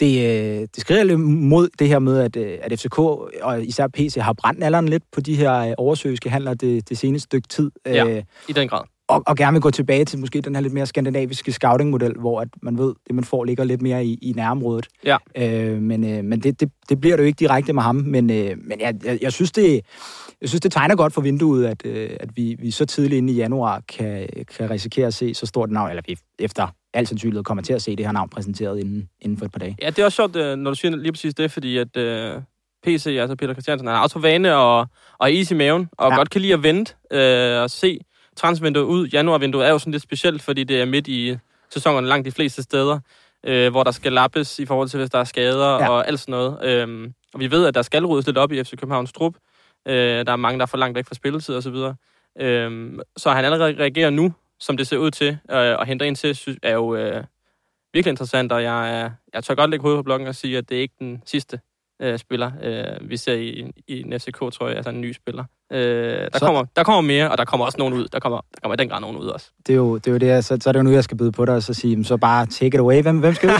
det, 0.00 0.18
øh, 0.18 0.60
det 0.60 0.80
skriver 0.80 1.02
lidt 1.02 1.20
mod 1.20 1.68
det 1.78 1.88
her 1.88 1.98
med, 1.98 2.18
at, 2.18 2.36
øh, 2.36 2.58
at 2.62 2.80
FCK 2.80 2.98
og 2.98 3.62
især 3.62 3.86
PC 3.86 4.16
har 4.20 4.32
brændt 4.32 4.64
alderen 4.64 4.88
lidt 4.88 5.02
på 5.12 5.20
de 5.20 5.34
her 5.34 5.58
øh, 5.58 5.72
oversøiske 5.78 6.30
handler 6.30 6.54
det, 6.54 6.88
det 6.88 6.98
seneste 6.98 7.24
stykke 7.24 7.48
tid. 7.48 7.70
Ja, 7.86 8.22
i 8.48 8.52
den 8.52 8.68
grad. 8.68 8.82
Og, 9.08 9.22
og 9.26 9.36
gerne 9.36 9.52
vil 9.52 9.62
gå 9.62 9.70
tilbage 9.70 10.04
til 10.04 10.18
måske 10.18 10.40
den 10.40 10.54
her 10.54 10.62
lidt 10.62 10.72
mere 10.72 10.86
skandinaviske 10.86 11.52
scouting-model, 11.52 12.12
hvor 12.12 12.40
at 12.40 12.48
man 12.62 12.78
ved, 12.78 12.94
det 13.06 13.14
man 13.14 13.24
får 13.24 13.44
ligger 13.44 13.64
lidt 13.64 13.82
mere 13.82 14.04
i, 14.04 14.18
i 14.22 14.32
nærområdet. 14.32 14.88
Ja. 15.04 15.16
Øh, 15.36 15.82
men 15.82 16.04
øh, 16.04 16.24
men 16.24 16.40
det, 16.40 16.60
det, 16.60 16.70
det 16.88 17.00
bliver 17.00 17.16
det 17.16 17.22
jo 17.22 17.26
ikke 17.26 17.38
direkte 17.38 17.72
med 17.72 17.82
ham, 17.82 17.96
men, 17.96 18.30
øh, 18.30 18.56
men 18.58 18.80
jeg, 18.80 18.94
jeg, 19.04 19.18
jeg, 19.22 19.32
synes, 19.32 19.52
det, 19.52 19.72
jeg 20.40 20.48
synes, 20.48 20.60
det 20.60 20.72
tegner 20.72 20.96
godt 20.96 21.12
for 21.12 21.20
vinduet, 21.20 21.66
at, 21.66 21.86
øh, 21.86 22.10
at 22.20 22.28
vi, 22.36 22.56
vi 22.58 22.70
så 22.70 22.84
tidligt 22.84 23.18
inde 23.18 23.32
i 23.32 23.36
januar 23.36 23.82
kan, 23.88 24.28
kan 24.56 24.70
risikere 24.70 25.06
at 25.06 25.14
se 25.14 25.34
så 25.34 25.46
stort 25.46 25.70
navn, 25.70 25.90
eller 25.90 26.02
vi 26.06 26.18
efter 26.38 26.66
alt 26.94 27.08
sandsynlighed 27.08 27.44
kommer 27.44 27.62
til 27.62 27.72
at 27.72 27.82
se 27.82 27.96
det 27.96 28.06
her 28.06 28.12
navn 28.12 28.28
præsenteret 28.28 28.78
inden, 28.80 29.08
inden 29.20 29.38
for 29.38 29.44
et 29.44 29.52
par 29.52 29.58
dage. 29.58 29.76
Ja, 29.82 29.90
det 29.90 29.98
er 29.98 30.04
også 30.04 30.16
sjovt, 30.16 30.36
øh, 30.36 30.56
når 30.56 30.70
du 30.70 30.74
siger 30.74 30.96
lige 30.96 31.12
præcis 31.12 31.34
det, 31.34 31.50
fordi 31.50 31.78
at 31.78 31.96
øh, 31.96 32.40
PC, 32.86 33.06
altså 33.06 33.36
Peter 33.36 33.54
Christiansen, 33.54 33.88
er 33.88 33.98
også 33.98 34.12
for 34.12 34.20
vane 34.20 34.56
og, 34.56 34.86
og 35.18 35.32
is 35.32 35.50
i 35.50 35.54
maven, 35.54 35.88
og 35.98 36.10
ja. 36.10 36.16
godt 36.16 36.30
kan 36.30 36.40
lide 36.40 36.52
at 36.52 36.62
vente 36.62 36.94
uh, 37.10 37.62
og 37.62 37.70
se 37.70 38.00
transvinduet 38.36 38.84
ud. 38.84 39.08
Januarvinduet 39.08 39.66
er 39.66 39.70
jo 39.70 39.78
sådan 39.78 39.90
lidt 39.90 40.02
specielt, 40.02 40.42
fordi 40.42 40.64
det 40.64 40.80
er 40.80 40.84
midt 40.84 41.08
i 41.08 41.36
sæsonen 41.70 42.08
langt 42.08 42.24
de 42.24 42.32
fleste 42.32 42.62
steder, 42.62 43.00
uh, 43.48 43.68
hvor 43.68 43.84
der 43.84 43.90
skal 43.90 44.12
lappes 44.12 44.58
i 44.58 44.66
forhold 44.66 44.88
til, 44.88 44.98
hvis 44.98 45.10
der 45.10 45.18
er 45.18 45.24
skader 45.24 45.70
ja. 45.70 45.88
og 45.88 46.08
alt 46.08 46.20
sådan 46.20 46.32
noget. 46.32 46.84
Uh, 46.88 47.10
og 47.34 47.40
vi 47.40 47.50
ved, 47.50 47.66
at 47.66 47.74
der 47.74 47.82
skal 47.82 48.04
ryddes 48.04 48.26
lidt 48.26 48.38
op 48.38 48.52
i 48.52 48.64
FC 48.64 48.70
Københavns 48.70 49.12
trup. 49.12 49.34
Uh, 49.88 49.92
der 49.92 50.32
er 50.32 50.36
mange, 50.36 50.58
der 50.58 50.62
er 50.62 50.66
for 50.66 50.76
langt 50.76 50.96
væk 50.96 51.06
fra 51.06 51.14
spilletid 51.14 51.54
og 51.54 51.62
så 51.62 51.70
videre. 51.70 51.94
Uh, 52.40 52.98
så 53.16 53.30
han 53.30 53.44
allerede 53.44 53.76
reagerer 53.78 54.10
nu 54.10 54.34
som 54.60 54.76
det 54.76 54.86
ser 54.86 54.96
ud 54.96 55.10
til, 55.10 55.38
øh, 55.50 55.76
og 55.78 55.86
henter 55.86 56.06
ind 56.06 56.16
til, 56.16 56.36
synes, 56.36 56.58
er 56.62 56.72
jo 56.72 56.94
øh, 56.94 57.24
virkelig 57.92 58.10
interessant, 58.10 58.52
og 58.52 58.62
jeg, 58.62 59.10
jeg 59.32 59.44
tør 59.44 59.54
godt 59.54 59.70
lægge 59.70 59.82
hovedet 59.82 59.98
på 59.98 60.02
blokken 60.02 60.28
og 60.28 60.34
sige, 60.34 60.58
at 60.58 60.68
det 60.68 60.76
er 60.76 60.80
ikke 60.80 60.94
den 60.98 61.22
sidste 61.26 61.60
øh, 62.02 62.18
spiller, 62.18 62.52
øh, 62.62 63.10
vi 63.10 63.16
ser 63.16 63.34
i, 63.34 63.72
i 63.86 64.00
en 64.00 64.20
FCK, 64.20 64.38
tror 64.38 64.68
jeg, 64.68 64.76
altså 64.76 64.90
en 64.90 65.00
ny 65.00 65.12
spiller. 65.12 65.44
Øh, 65.72 66.28
der, 66.32 66.38
kommer, 66.38 66.64
der 66.76 66.82
kommer 66.82 67.00
mere, 67.00 67.30
og 67.30 67.38
der 67.38 67.44
kommer 67.44 67.66
også 67.66 67.78
nogen 67.78 67.94
ud. 67.94 68.08
Der 68.12 68.18
kommer, 68.18 68.40
der 68.54 68.60
kommer 68.62 68.76
den 68.76 68.88
grad 68.88 69.00
nogen 69.00 69.16
ud 69.16 69.26
også. 69.26 69.50
Det 69.66 69.72
er 69.72 69.76
jo 69.76 69.96
det, 69.96 70.06
er 70.06 70.12
jo 70.12 70.18
det 70.18 70.44
så, 70.44 70.58
så 70.60 70.70
er 70.70 70.72
det 70.72 70.78
jo 70.78 70.82
nu, 70.82 70.90
jeg 70.90 71.04
skal 71.04 71.16
byde 71.16 71.32
på 71.32 71.44
dig 71.44 71.54
og 71.54 71.62
så 71.62 71.74
sige, 71.74 72.04
så 72.04 72.16
bare 72.16 72.46
take 72.46 72.66
it 72.66 72.74
away. 72.74 73.02
Hvem, 73.02 73.18
hvem 73.18 73.34
skal 73.34 73.48
ud? 73.48 73.54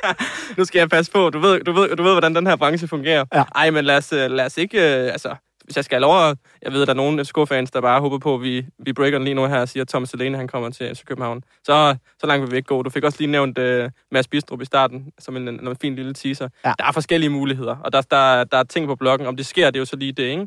nu 0.58 0.64
skal 0.64 0.78
jeg 0.78 0.88
passe 0.88 1.12
på. 1.12 1.30
Du 1.30 1.38
ved, 1.38 1.60
du 1.60 1.72
ved, 1.72 1.96
du 1.96 2.02
ved 2.02 2.12
hvordan 2.12 2.34
den 2.34 2.46
her 2.46 2.56
branche 2.56 2.88
fungerer. 2.88 3.24
Ja. 3.34 3.44
Ej, 3.54 3.70
men 3.70 3.84
lad 3.84 3.96
os, 3.96 4.12
øh, 4.12 4.30
lad 4.30 4.46
os 4.46 4.56
ikke... 4.56 4.78
Øh, 4.78 5.12
altså, 5.12 5.34
hvis 5.68 5.76
jeg 5.76 5.84
skal 5.84 5.94
have 5.96 6.00
lov 6.02 6.28
at, 6.28 6.38
jeg 6.62 6.72
ved, 6.72 6.82
at 6.82 6.88
der 6.88 6.94
er 6.94 6.96
nogle 6.96 7.24
FCK-fans, 7.24 7.70
der 7.70 7.80
bare 7.80 8.00
håber 8.00 8.18
på, 8.18 8.34
at 8.34 8.42
vi, 8.42 8.66
vi 8.78 8.92
breaker 8.92 9.18
den 9.18 9.24
lige 9.24 9.34
nu 9.34 9.46
her 9.46 9.60
og 9.60 9.68
siger, 9.68 9.84
at 9.84 9.88
Thomas 9.88 10.08
Selene, 10.08 10.36
han 10.36 10.48
kommer 10.48 10.70
til 10.70 10.96
FC 10.96 11.04
København. 11.04 11.44
Så, 11.64 11.96
så 12.20 12.26
langt 12.26 12.42
vil 12.42 12.50
vi 12.50 12.56
ikke 12.56 12.66
gå. 12.66 12.82
Du 12.82 12.90
fik 12.90 13.04
også 13.04 13.18
lige 13.20 13.30
nævnt 13.30 13.58
uh, 13.58 13.90
Mads 14.10 14.28
Bistrup 14.28 14.62
i 14.62 14.64
starten, 14.64 15.12
som 15.18 15.36
en, 15.36 15.48
en, 15.48 15.68
en 15.68 15.76
fin 15.76 15.94
lille 15.94 16.14
teaser. 16.14 16.48
Ja. 16.64 16.72
Der 16.78 16.84
er 16.84 16.92
forskellige 16.92 17.30
muligheder, 17.30 17.76
og 17.76 17.92
der, 17.92 18.00
der, 18.00 18.44
der 18.44 18.56
er 18.58 18.62
ting 18.62 18.86
på 18.86 18.94
bloggen. 18.94 19.26
Om 19.26 19.36
det 19.36 19.46
sker, 19.46 19.66
det 19.66 19.76
er 19.76 19.80
jo 19.80 19.84
så 19.84 19.96
lige 19.96 20.12
det, 20.12 20.24
ikke? 20.24 20.42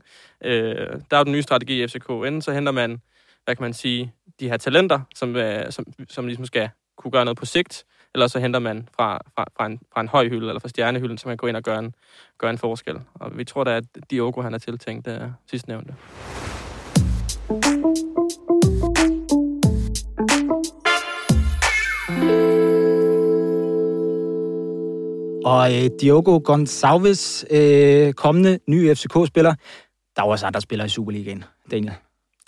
Uh, 0.46 1.02
der 1.12 1.18
er 1.18 1.18
jo 1.18 1.24
den 1.24 1.32
nye 1.32 1.42
strategi 1.42 1.84
i 1.84 1.88
FCK. 1.88 2.10
Enten 2.10 2.42
så 2.42 2.52
henter 2.52 2.72
man, 2.72 3.02
hvad 3.46 3.56
kan 3.56 3.64
man 3.64 3.74
sige, 3.74 4.14
de 4.40 4.50
her 4.50 4.58
talenter, 4.58 5.00
som, 5.16 5.36
uh, 5.36 5.44
som, 5.70 5.86
som 6.10 6.26
ligesom 6.26 6.46
skal 6.46 6.70
kunne 6.98 7.12
gøre 7.12 7.26
noget 7.26 7.38
på 7.38 7.46
sigt, 7.46 7.84
eller 8.14 8.28
så 8.28 8.40
henter 8.40 8.60
man 8.60 8.90
fra, 8.96 9.20
fra, 9.36 9.46
fra, 9.58 9.66
en, 9.66 9.80
fra 9.94 10.02
en 10.02 10.08
høj 10.08 10.30
hylde, 10.30 10.48
eller 10.48 10.60
fra 10.60 10.70
stjernehylden, 10.70 11.18
så 11.18 11.28
man 11.28 11.38
går 11.38 11.48
ind 11.48 11.58
og 11.58 11.64
gør 11.64 11.80
en, 11.80 11.96
gør 12.38 12.50
en 12.50 12.58
forskel. 12.58 12.96
Og 13.14 13.38
vi 13.38 13.44
tror 13.44 13.64
da, 13.64 13.78
at 13.78 13.84
Diogo 14.12 14.42
han 14.42 14.54
er 14.54 14.58
tiltænkt 14.58 15.08
uh, 15.08 15.14
sidstnævnte. 15.50 15.94
Og 25.46 25.74
øh, 25.74 25.90
Diogo 26.02 26.40
Gonçalves, 26.50 27.56
øh, 27.56 28.14
kommende 28.14 28.60
nye 28.68 28.96
FCK-spiller. 28.96 29.54
Der 30.16 30.22
er 30.22 30.26
også 30.28 30.46
andre 30.46 30.62
spillere 30.62 30.86
i 30.86 30.90
Superligaen, 30.90 31.44
Daniel. 31.72 31.94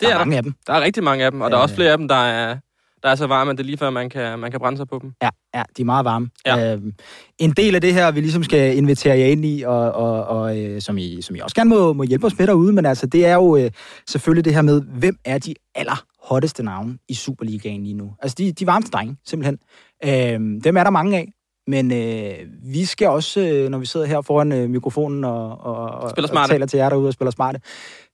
der 0.00 0.08
er, 0.08 0.14
er 0.14 0.18
mange 0.18 0.32
der. 0.32 0.36
af 0.36 0.42
dem. 0.42 0.54
Der 0.66 0.72
er 0.72 0.80
rigtig 0.80 1.02
mange 1.04 1.24
af 1.24 1.30
dem, 1.30 1.40
og 1.40 1.46
øh, 1.46 1.50
der 1.52 1.58
er 1.58 1.62
også 1.62 1.74
flere 1.74 1.92
af 1.92 1.98
dem, 1.98 2.08
der 2.08 2.14
er, 2.14 2.58
der 3.04 3.10
er 3.10 3.14
så 3.14 3.26
varme, 3.26 3.50
at 3.50 3.58
det 3.58 3.64
er 3.64 3.66
lige 3.66 3.76
før, 3.76 3.90
man 3.90 4.10
kan, 4.10 4.38
man 4.38 4.50
kan 4.50 4.60
brænde 4.60 4.76
sig 4.76 4.88
på 4.88 4.98
dem. 5.02 5.12
Ja, 5.22 5.28
ja 5.54 5.62
de 5.76 5.82
er 5.82 5.86
meget 5.86 6.04
varme. 6.04 6.28
Ja. 6.46 6.72
Øhm, 6.72 6.92
en 7.38 7.50
del 7.50 7.74
af 7.74 7.80
det 7.80 7.94
her, 7.94 8.10
vi 8.10 8.20
ligesom 8.20 8.44
skal 8.44 8.76
invitere 8.76 9.18
jer 9.18 9.26
ind 9.26 9.44
i, 9.44 9.62
og, 9.62 9.92
og, 9.92 10.24
og 10.24 10.58
øh, 10.58 10.80
som, 10.80 10.98
I, 10.98 11.22
som 11.22 11.36
I 11.36 11.38
også 11.38 11.56
gerne 11.56 11.70
må, 11.70 11.92
må 11.92 12.02
hjælpe 12.02 12.26
os 12.26 12.38
med 12.38 12.46
derude, 12.46 12.72
men 12.72 12.86
altså, 12.86 13.06
det 13.06 13.26
er 13.26 13.34
jo 13.34 13.56
øh, 13.56 13.70
selvfølgelig 14.08 14.44
det 14.44 14.54
her 14.54 14.62
med, 14.62 14.82
hvem 14.82 15.18
er 15.24 15.38
de 15.38 15.54
aller 15.74 16.04
hotteste 16.22 16.62
navne 16.62 16.98
i 17.08 17.14
Superligaen 17.14 17.82
lige 17.82 17.94
nu? 17.94 18.12
Altså, 18.22 18.34
de, 18.38 18.52
de 18.52 18.66
varmeste 18.66 18.90
drenge, 18.90 19.16
simpelthen. 19.26 19.58
Øhm, 20.04 20.60
dem 20.60 20.76
er 20.76 20.84
der 20.84 20.90
mange 20.90 21.16
af. 21.16 21.32
Men 21.66 21.92
øh, 21.92 22.34
vi 22.62 22.84
skal 22.84 23.08
også, 23.08 23.40
øh, 23.40 23.68
når 23.68 23.78
vi 23.78 23.86
sidder 23.86 24.06
her 24.06 24.20
foran 24.20 24.52
øh, 24.52 24.70
mikrofonen 24.70 25.24
og, 25.24 25.60
og, 25.60 25.76
og, 25.76 26.12
og 26.32 26.48
taler 26.48 26.66
til 26.66 26.76
jer 26.76 26.88
derude 26.88 27.08
og 27.08 27.12
spiller 27.12 27.30
smarte, 27.30 27.60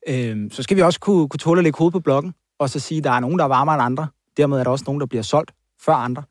øh, 0.09 0.51
så 0.51 0.63
skal 0.63 0.77
vi 0.77 0.83
også 0.83 1.01
kunne, 1.01 1.29
kunne 1.29 1.39
tåle 1.39 1.59
at 1.59 1.65
lægge 1.65 1.79
hovedet 1.79 1.93
på 1.93 2.01
blokken, 2.01 2.35
og 2.61 2.71
så 2.71 2.81
sige, 2.81 2.99
at 2.99 3.05
der 3.05 3.11
er 3.11 3.21
nogen, 3.21 3.39
der 3.39 3.45
er 3.45 3.49
varmere 3.49 3.75
end 3.75 3.83
andre. 3.83 4.09
Dermed 4.41 4.59
er 4.59 4.65
der 4.65 4.71
også 4.71 4.85
nogen, 4.87 5.01
der 5.01 5.07
bliver 5.07 5.23
solgt 5.23 5.51
før 5.81 5.93
andre. 5.93 6.23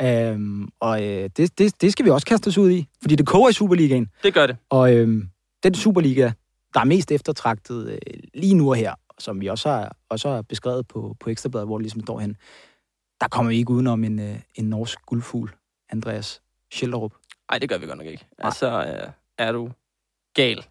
Øhm, 0.00 0.68
og 0.80 1.02
øh, 1.02 1.30
det, 1.36 1.58
det, 1.58 1.80
det 1.80 1.92
skal 1.92 2.04
vi 2.04 2.10
også 2.10 2.26
kaste 2.26 2.48
os 2.48 2.58
ud 2.58 2.70
i, 2.70 2.88
fordi 3.02 3.16
det 3.16 3.26
koger 3.26 3.48
i 3.48 3.52
Superligaen. 3.52 4.10
Det 4.22 4.34
gør 4.34 4.46
det. 4.46 4.56
Og 4.70 4.94
øh, 4.94 5.24
den 5.62 5.74
Superliga, 5.74 6.32
der 6.74 6.80
er 6.80 6.84
mest 6.84 7.12
eftertragtet 7.12 7.90
øh, 7.90 7.98
lige 8.34 8.54
nu 8.54 8.70
og 8.70 8.76
her, 8.76 8.94
som 9.18 9.40
vi 9.40 9.46
også 9.46 9.68
har, 9.68 9.96
også 10.08 10.28
har 10.28 10.42
beskrevet 10.42 10.88
på, 10.88 11.16
på 11.20 11.30
Ekstrabladet, 11.30 11.68
hvor 11.68 11.78
det 11.78 11.82
ligesom 11.82 12.00
står 12.00 12.18
hen, 12.20 12.36
der 13.20 13.28
kommer 13.28 13.50
vi 13.50 13.56
ikke 13.56 13.70
udenom 13.70 14.04
en, 14.04 14.18
øh, 14.18 14.36
en 14.54 14.64
norsk 14.64 14.98
guldfugl, 15.06 15.50
Andreas 15.90 16.42
Schilderup. 16.72 17.12
Nej, 17.50 17.58
det 17.58 17.68
gør 17.68 17.78
vi 17.78 17.86
godt 17.86 17.98
nok 17.98 18.06
ikke. 18.06 18.26
Nej. 18.38 18.46
Altså, 18.46 18.66
øh, 18.66 19.10
er 19.38 19.52
du 19.52 19.70
gal. 20.34 20.64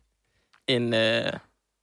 En, 0.67 0.93
øh, 0.93 1.33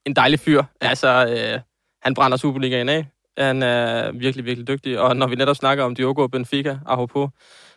en 0.06 0.16
dejlig 0.16 0.40
fyr. 0.40 0.62
Ja. 0.82 0.88
Altså, 0.88 1.26
øh, 1.26 1.60
han 2.02 2.14
brænder 2.14 2.36
Superligaen 2.36 2.88
af. 2.88 3.06
Han 3.38 3.62
er 3.62 4.12
virkelig, 4.12 4.44
virkelig 4.44 4.68
dygtig. 4.68 5.00
Og 5.00 5.16
når 5.16 5.26
vi 5.26 5.34
netop 5.34 5.56
snakker 5.56 5.84
om 5.84 5.94
Diogo 5.94 6.22
og 6.22 6.30
Benfica, 6.30 6.78
apropos, 6.86 7.30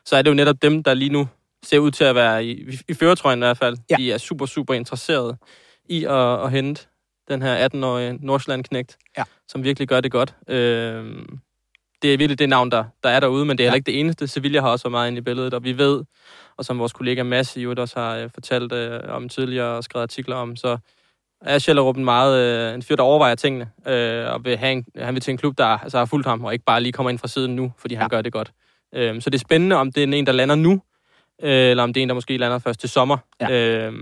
så 0.05 0.15
er 0.15 0.21
det 0.21 0.29
jo 0.29 0.35
netop 0.35 0.61
dem, 0.61 0.83
der 0.83 0.93
lige 0.93 1.09
nu 1.09 1.27
ser 1.63 1.79
ud 1.79 1.91
til 1.91 2.03
at 2.03 2.15
være 2.15 2.45
i, 2.45 2.79
i 2.87 2.93
føretrøjen 2.93 3.39
i 3.39 3.45
hvert 3.45 3.57
fald. 3.57 3.77
Ja. 3.89 3.95
De 3.95 4.11
er 4.11 4.17
super, 4.17 4.45
super 4.45 4.73
interesserede 4.73 5.37
i 5.85 6.05
at, 6.05 6.43
at 6.43 6.51
hente 6.51 6.87
den 7.27 7.41
her 7.41 7.69
18-årige 7.69 8.17
Nordsjælland-knægt, 8.25 8.97
ja. 9.17 9.23
som 9.47 9.63
virkelig 9.63 9.87
gør 9.87 10.01
det 10.01 10.11
godt. 10.11 10.35
Øh, 10.47 11.25
det 12.01 12.13
er 12.13 12.17
virkelig 12.17 12.39
det 12.39 12.49
navn, 12.49 12.71
der, 12.71 12.83
der 13.03 13.09
er 13.09 13.19
derude, 13.19 13.45
men 13.45 13.57
det 13.57 13.63
er 13.63 13.65
ja. 13.65 13.69
heller 13.69 13.75
ikke 13.75 13.91
det 13.91 13.99
eneste. 13.99 14.27
Sevilla 14.27 14.61
har 14.61 14.69
også 14.69 14.83
været 14.83 14.91
meget 14.91 15.07
inde 15.07 15.17
i 15.17 15.21
billedet, 15.21 15.53
og 15.53 15.63
vi 15.63 15.77
ved, 15.77 16.03
og 16.57 16.65
som 16.65 16.79
vores 16.79 16.93
kollega 16.93 17.23
Mads 17.23 17.57
i 17.57 17.67
også 17.67 17.99
har 17.99 18.17
øh, 18.17 18.29
fortalt 18.33 18.73
øh, 18.73 18.99
om 19.07 19.29
tidligere 19.29 19.77
og 19.77 19.83
skrevet 19.83 20.03
artikler 20.03 20.35
om, 20.35 20.55
så 20.55 20.77
er 21.43 21.59
Schellerup 21.59 21.97
en 21.97 22.05
meget 22.05 22.39
øh, 22.39 22.75
en 22.75 22.81
fyr, 22.81 22.95
der 22.95 23.03
overvejer 23.03 23.35
tingene, 23.35 23.69
øh, 23.87 24.33
og 24.33 24.45
vil 24.45 24.57
have 24.57 24.71
en, 24.71 24.85
han 24.97 25.13
vil 25.13 25.21
til 25.21 25.31
en 25.31 25.37
klub, 25.37 25.57
der 25.57 25.65
altså, 25.65 25.97
har 25.97 26.05
fulgt 26.05 26.27
ham, 26.27 26.43
og 26.43 26.53
ikke 26.53 26.65
bare 26.65 26.81
lige 26.81 26.93
kommer 26.93 27.09
ind 27.09 27.19
fra 27.19 27.27
siden 27.27 27.55
nu, 27.55 27.71
fordi 27.77 27.95
han 27.95 28.03
ja. 28.03 28.07
gør 28.07 28.21
det 28.21 28.33
godt. 28.33 28.51
Øh, 28.95 29.21
så 29.21 29.29
det 29.29 29.37
er 29.37 29.39
spændende, 29.39 29.75
om 29.75 29.91
det 29.91 30.03
er 30.03 30.17
en, 30.17 30.25
der 30.25 30.31
lander 30.31 30.55
nu, 30.55 30.81
øh, 31.43 31.69
eller 31.69 31.83
om 31.83 31.93
det 31.93 32.01
er 32.01 32.03
en, 32.03 32.09
der 32.09 32.15
måske 32.15 32.37
lander 32.37 32.59
først 32.59 32.79
til 32.79 32.89
sommer. 32.89 33.17
Ja. 33.41 33.51
Øh, 33.51 33.93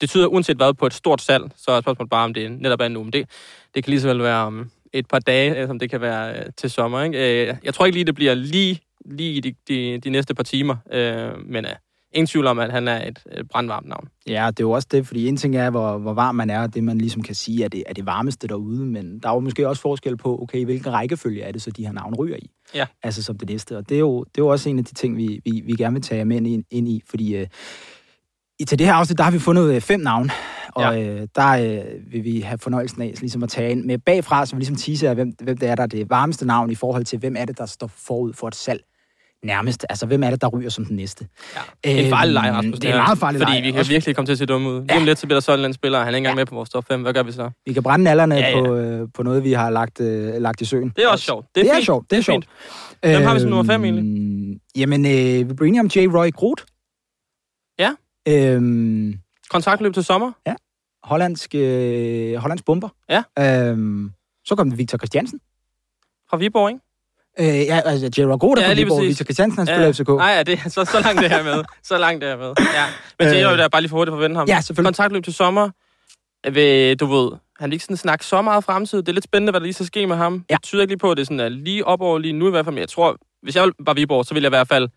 det 0.00 0.10
tyder 0.10 0.26
uanset 0.26 0.56
hvad 0.56 0.74
på 0.74 0.86
et 0.86 0.94
stort 0.94 1.20
salg, 1.20 1.44
så 1.56 1.70
er 1.70 1.80
spørgsmålet 1.80 2.10
bare, 2.10 2.24
om 2.24 2.34
det 2.34 2.52
netop 2.60 2.80
er 2.80 2.88
nu. 2.88 3.02
Men 3.02 3.12
det, 3.12 3.30
det 3.74 3.84
kan 3.84 3.90
lige 3.90 4.00
så 4.00 4.08
vel 4.08 4.22
være 4.22 4.44
om 4.46 4.70
et 4.92 5.08
par 5.08 5.18
dage, 5.18 5.66
som 5.66 5.78
det 5.78 5.90
kan 5.90 6.00
være 6.00 6.38
øh, 6.38 6.46
til 6.56 6.70
sommer. 6.70 7.02
Ikke? 7.02 7.48
Øh, 7.48 7.56
jeg 7.64 7.74
tror 7.74 7.86
ikke 7.86 7.96
lige, 7.96 8.04
det 8.04 8.14
bliver 8.14 8.34
lige, 8.34 8.80
lige 9.04 9.40
de, 9.40 9.54
de, 9.68 9.98
de 9.98 10.10
næste 10.10 10.34
par 10.34 10.42
timer, 10.42 10.76
øh, 10.92 11.46
men 11.46 11.64
øh, 11.64 11.72
ingen 12.12 12.26
tvivl 12.26 12.46
om, 12.46 12.58
at 12.58 12.72
han 12.72 12.88
er 12.88 13.08
et, 13.08 13.18
et 13.32 13.48
brandvarmt 13.48 13.88
navn. 13.88 14.08
Ja, 14.26 14.46
det 14.46 14.60
er 14.60 14.64
jo 14.64 14.70
også 14.70 14.88
det, 14.90 15.06
fordi 15.06 15.28
en 15.28 15.36
ting 15.36 15.56
er, 15.56 15.70
hvor, 15.70 15.98
hvor 15.98 16.12
varm 16.12 16.34
man 16.34 16.50
er, 16.50 16.66
det 16.66 16.84
man 16.84 16.98
ligesom 16.98 17.22
kan 17.22 17.34
sige, 17.34 17.64
er 17.64 17.68
det, 17.68 17.84
er 17.86 17.94
det 17.94 18.06
varmeste 18.06 18.48
derude, 18.48 18.86
men 18.86 19.18
der 19.18 19.28
er 19.28 19.34
jo 19.34 19.40
måske 19.40 19.68
også 19.68 19.82
forskel 19.82 20.16
på, 20.16 20.42
okay, 20.42 20.64
hvilken 20.64 20.92
rækkefølge 20.92 21.42
er 21.42 21.52
det, 21.52 21.62
så 21.62 21.70
de 21.70 21.86
her 21.86 21.92
navn 21.92 22.14
ryger 22.14 22.36
i. 22.36 22.50
Ja. 22.74 22.86
Altså 23.02 23.22
som 23.22 23.38
det 23.38 23.48
næste, 23.48 23.76
og 23.76 23.88
det 23.88 23.94
er 23.94 23.98
jo, 23.98 24.24
det 24.24 24.40
er 24.40 24.44
jo 24.44 24.48
også 24.48 24.68
en 24.68 24.78
af 24.78 24.84
de 24.84 24.94
ting, 24.94 25.16
vi, 25.16 25.40
vi, 25.44 25.62
vi 25.66 25.72
gerne 25.72 25.94
vil 25.94 26.02
tage 26.02 26.24
med 26.24 26.36
ind, 26.36 26.64
ind 26.70 26.88
i, 26.88 27.02
fordi 27.10 27.36
øh, 27.36 27.46
i, 28.58 28.64
til 28.64 28.78
det 28.78 28.86
her 28.86 28.94
afsnit, 28.94 29.18
der 29.18 29.24
har 29.24 29.30
vi 29.30 29.38
fundet 29.38 29.74
øh, 29.74 29.80
fem 29.80 30.00
navne, 30.00 30.30
og 30.68 30.82
ja. 30.82 31.20
øh, 31.20 31.28
der 31.34 31.48
øh, 31.48 32.12
vil 32.12 32.24
vi 32.24 32.40
have 32.40 32.58
fornøjelsen 32.58 33.02
af 33.02 33.14
ligesom 33.20 33.42
at 33.42 33.48
tage 33.48 33.70
ind 33.70 33.84
med 33.84 33.98
bagfra, 33.98 34.46
så 34.46 34.56
vi 34.56 34.60
ligesom 34.60 34.76
teaser, 34.76 35.14
hvem, 35.14 35.32
hvem 35.42 35.56
det 35.56 35.68
er, 35.68 35.74
der 35.74 35.82
er 35.82 35.86
det 35.86 36.10
varmeste 36.10 36.46
navn 36.46 36.70
i 36.70 36.74
forhold 36.74 37.04
til, 37.04 37.18
hvem 37.18 37.36
er 37.38 37.44
det, 37.44 37.58
der 37.58 37.66
står 37.66 37.86
forud 37.86 38.32
for 38.32 38.48
et 38.48 38.54
salg 38.54 38.82
nærmest. 39.44 39.86
Altså, 39.88 40.06
hvem 40.06 40.22
er 40.22 40.30
det, 40.30 40.40
der 40.40 40.48
ryger 40.48 40.70
som 40.70 40.84
den 40.84 40.96
næste? 40.96 41.28
Ja. 41.54 41.60
Det 41.84 42.00
er 42.00 42.04
en 42.04 42.10
farlig 42.10 42.34
leg, 42.34 42.52
Rasmus. 42.52 42.78
Det 42.78 42.90
er 42.90 42.94
en 42.94 42.98
meget 42.98 43.18
farlig 43.18 43.40
Fordi 43.40 43.60
vi 43.62 43.70
kan 43.70 43.78
også... 43.78 43.92
virkelig 43.92 44.16
komme 44.16 44.26
til 44.26 44.32
at 44.32 44.38
se 44.38 44.46
dumme 44.46 44.68
ud. 44.70 44.80
Lige 44.80 44.96
om 44.96 45.04
lidt, 45.04 45.18
så 45.18 45.26
bliver 45.26 45.36
der 45.36 45.40
sådan 45.40 45.64
en 45.64 45.72
spiller, 45.72 45.98
han 45.98 46.06
er 46.06 46.10
ikke 46.10 46.16
engang 46.16 46.36
ja. 46.36 46.40
med 46.40 46.46
på 46.46 46.54
vores 46.54 46.70
top 46.70 46.84
5. 46.88 47.02
Hvad 47.02 47.12
gør 47.12 47.22
vi 47.22 47.32
så? 47.32 47.50
Vi 47.66 47.72
kan 47.72 47.82
brænde 47.82 48.04
nallerne 48.04 48.34
ja, 48.34 48.48
ja. 48.48 48.60
På, 48.60 48.74
øh, 48.74 49.08
på 49.14 49.22
noget, 49.22 49.44
vi 49.44 49.52
har 49.52 49.70
lagt, 49.70 50.00
øh, 50.00 50.34
lagt 50.42 50.60
i 50.60 50.64
søen. 50.64 50.92
Det 50.96 51.04
er 51.04 51.08
også 51.08 51.24
sjovt. 51.24 51.46
Det 51.54 51.60
er, 51.60 51.72
det 51.72 51.80
er 51.80 51.84
sjovt. 51.84 52.10
Det 52.10 52.18
er, 52.18 52.22
sjovt. 52.22 52.46
Hvem 53.02 53.22
har 53.22 53.34
vi 53.34 53.40
som 53.40 53.50
nummer 53.50 53.72
5 53.72 53.84
egentlig? 53.84 54.04
Øhm, 54.04 54.60
jamen, 54.76 55.06
øh, 55.06 55.50
Vibranium 55.50 55.86
J. 55.86 55.98
Roy 55.98 56.30
Groot. 56.32 56.64
Ja. 57.78 57.92
Øhm, 58.28 59.14
Kontraktløb 59.50 59.94
til 59.94 60.04
sommer. 60.04 60.32
Ja. 60.46 60.54
Hollandsk, 61.02 61.54
øh, 61.54 62.34
hollandsk 62.34 62.64
bomber. 62.64 62.88
Ja. 63.08 63.22
Øhm, 63.38 64.10
så 64.44 64.54
kom 64.56 64.78
Victor 64.78 64.98
Christiansen. 64.98 65.40
Fra 66.30 66.36
Viborg, 66.36 66.70
ikke? 66.70 66.80
Øh, 67.40 67.46
ja, 67.46 67.80
altså 67.84 68.10
Gerard 68.16 68.38
Groth 68.38 68.62
ja, 68.62 68.68
fra 68.68 68.74
Viborg, 68.74 69.02
Victor 69.02 69.24
Christiansen, 69.24 69.58
han 69.58 69.66
spiller 69.66 69.84
ja. 69.84 69.90
FCK. 69.92 70.08
Nej, 70.08 70.30
ja, 70.30 70.42
det, 70.42 70.72
så, 70.72 70.84
så 70.84 71.00
langt 71.00 71.22
det 71.22 71.30
her 71.30 71.42
med. 71.42 71.64
Så 71.82 71.98
langt 71.98 72.22
det 72.22 72.30
her 72.30 72.36
med. 72.36 72.54
Ja. 72.58 72.84
Men 73.18 73.28
det 73.28 73.38
er 73.38 73.42
jo 73.42 73.50
øh, 73.50 73.58
der 73.58 73.68
bare 73.68 73.82
lige 73.82 73.88
for 73.90 73.96
hurtigt 73.96 74.12
for 74.12 74.16
at 74.16 74.22
vende 74.22 74.36
ham. 74.36 74.48
Ja, 74.48 74.60
selvfølgelig. 74.60 74.86
Kontraktløb 74.86 75.24
til 75.24 75.34
sommer. 75.34 75.70
Ved, 76.52 76.96
du 76.96 77.06
ved, 77.06 77.32
han 77.60 77.70
vil 77.70 77.74
ikke 77.74 77.84
sådan 77.84 77.96
snakke 77.96 78.26
så 78.26 78.42
meget 78.42 78.64
fremtid. 78.64 78.98
Det 78.98 79.08
er 79.08 79.12
lidt 79.12 79.24
spændende, 79.24 79.50
hvad 79.50 79.60
der 79.60 79.64
lige 79.64 79.74
skal 79.74 79.86
ske 79.86 80.06
med 80.06 80.16
ham. 80.16 80.44
Ja. 80.50 80.54
Det 80.54 80.62
tyder 80.62 80.82
ikke 80.82 80.90
lige 80.90 80.98
på, 80.98 81.10
at 81.10 81.16
det 81.16 81.22
er 81.22 81.26
sådan, 81.26 81.40
er 81.40 81.48
lige 81.48 81.86
op 81.86 82.00
over 82.00 82.18
lige 82.18 82.32
nu 82.32 82.46
i 82.46 82.50
hvert 82.50 82.64
fald. 82.64 82.74
Men 82.74 82.80
jeg 82.80 82.88
tror, 82.88 83.16
hvis 83.42 83.56
jeg 83.56 83.68
var 83.78 83.94
Viborg, 83.94 84.24
så 84.24 84.34
ville 84.34 84.44
jeg 84.44 84.48
i 84.48 84.56
hvert 84.56 84.68
fald 84.68 84.88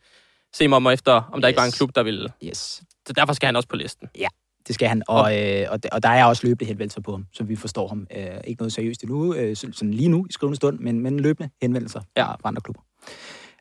se 0.54 0.68
mig 0.68 0.76
om 0.76 0.88
efter, 0.88 1.14
om 1.14 1.38
yes. 1.38 1.42
der 1.42 1.48
ikke 1.48 1.58
var 1.58 1.66
en 1.66 1.72
klub, 1.72 1.96
der 1.96 2.04
ville. 2.04 2.30
Yes. 2.44 2.82
Så 3.08 3.14
derfor 3.14 3.34
skal 3.34 3.46
han 3.46 3.56
også 3.56 3.70
på 3.70 3.76
listen. 3.76 4.10
Ja, 4.18 4.28
det 4.68 4.76
skal 4.76 4.88
han. 4.88 5.04
Og, 5.08 5.38
øh, 5.38 5.66
og, 5.70 5.80
og 5.92 6.04
der 6.04 6.10
er 6.10 6.26
også 6.26 6.48
løbende 6.48 6.66
henvendelser 6.66 7.02
på 7.02 7.12
ham, 7.12 7.26
så 7.34 7.44
vi 7.44 7.56
forstår 7.56 7.88
ham. 7.88 8.08
Øh, 8.18 8.26
ikke 8.48 8.62
noget 8.62 8.74
seriøst 8.74 9.04
endnu, 9.04 9.34
øh, 9.34 9.56
sådan 9.56 9.94
lige 9.94 10.10
nu 10.10 10.26
i 10.30 10.32
skrivende 10.32 10.56
stund, 10.56 10.80
men, 10.80 11.00
men 11.00 11.20
løbende 11.20 11.50
henvendelser 11.62 12.02
ja. 12.18 12.32
fra 12.32 12.48
andre 12.48 12.62
klubber. 12.62 12.82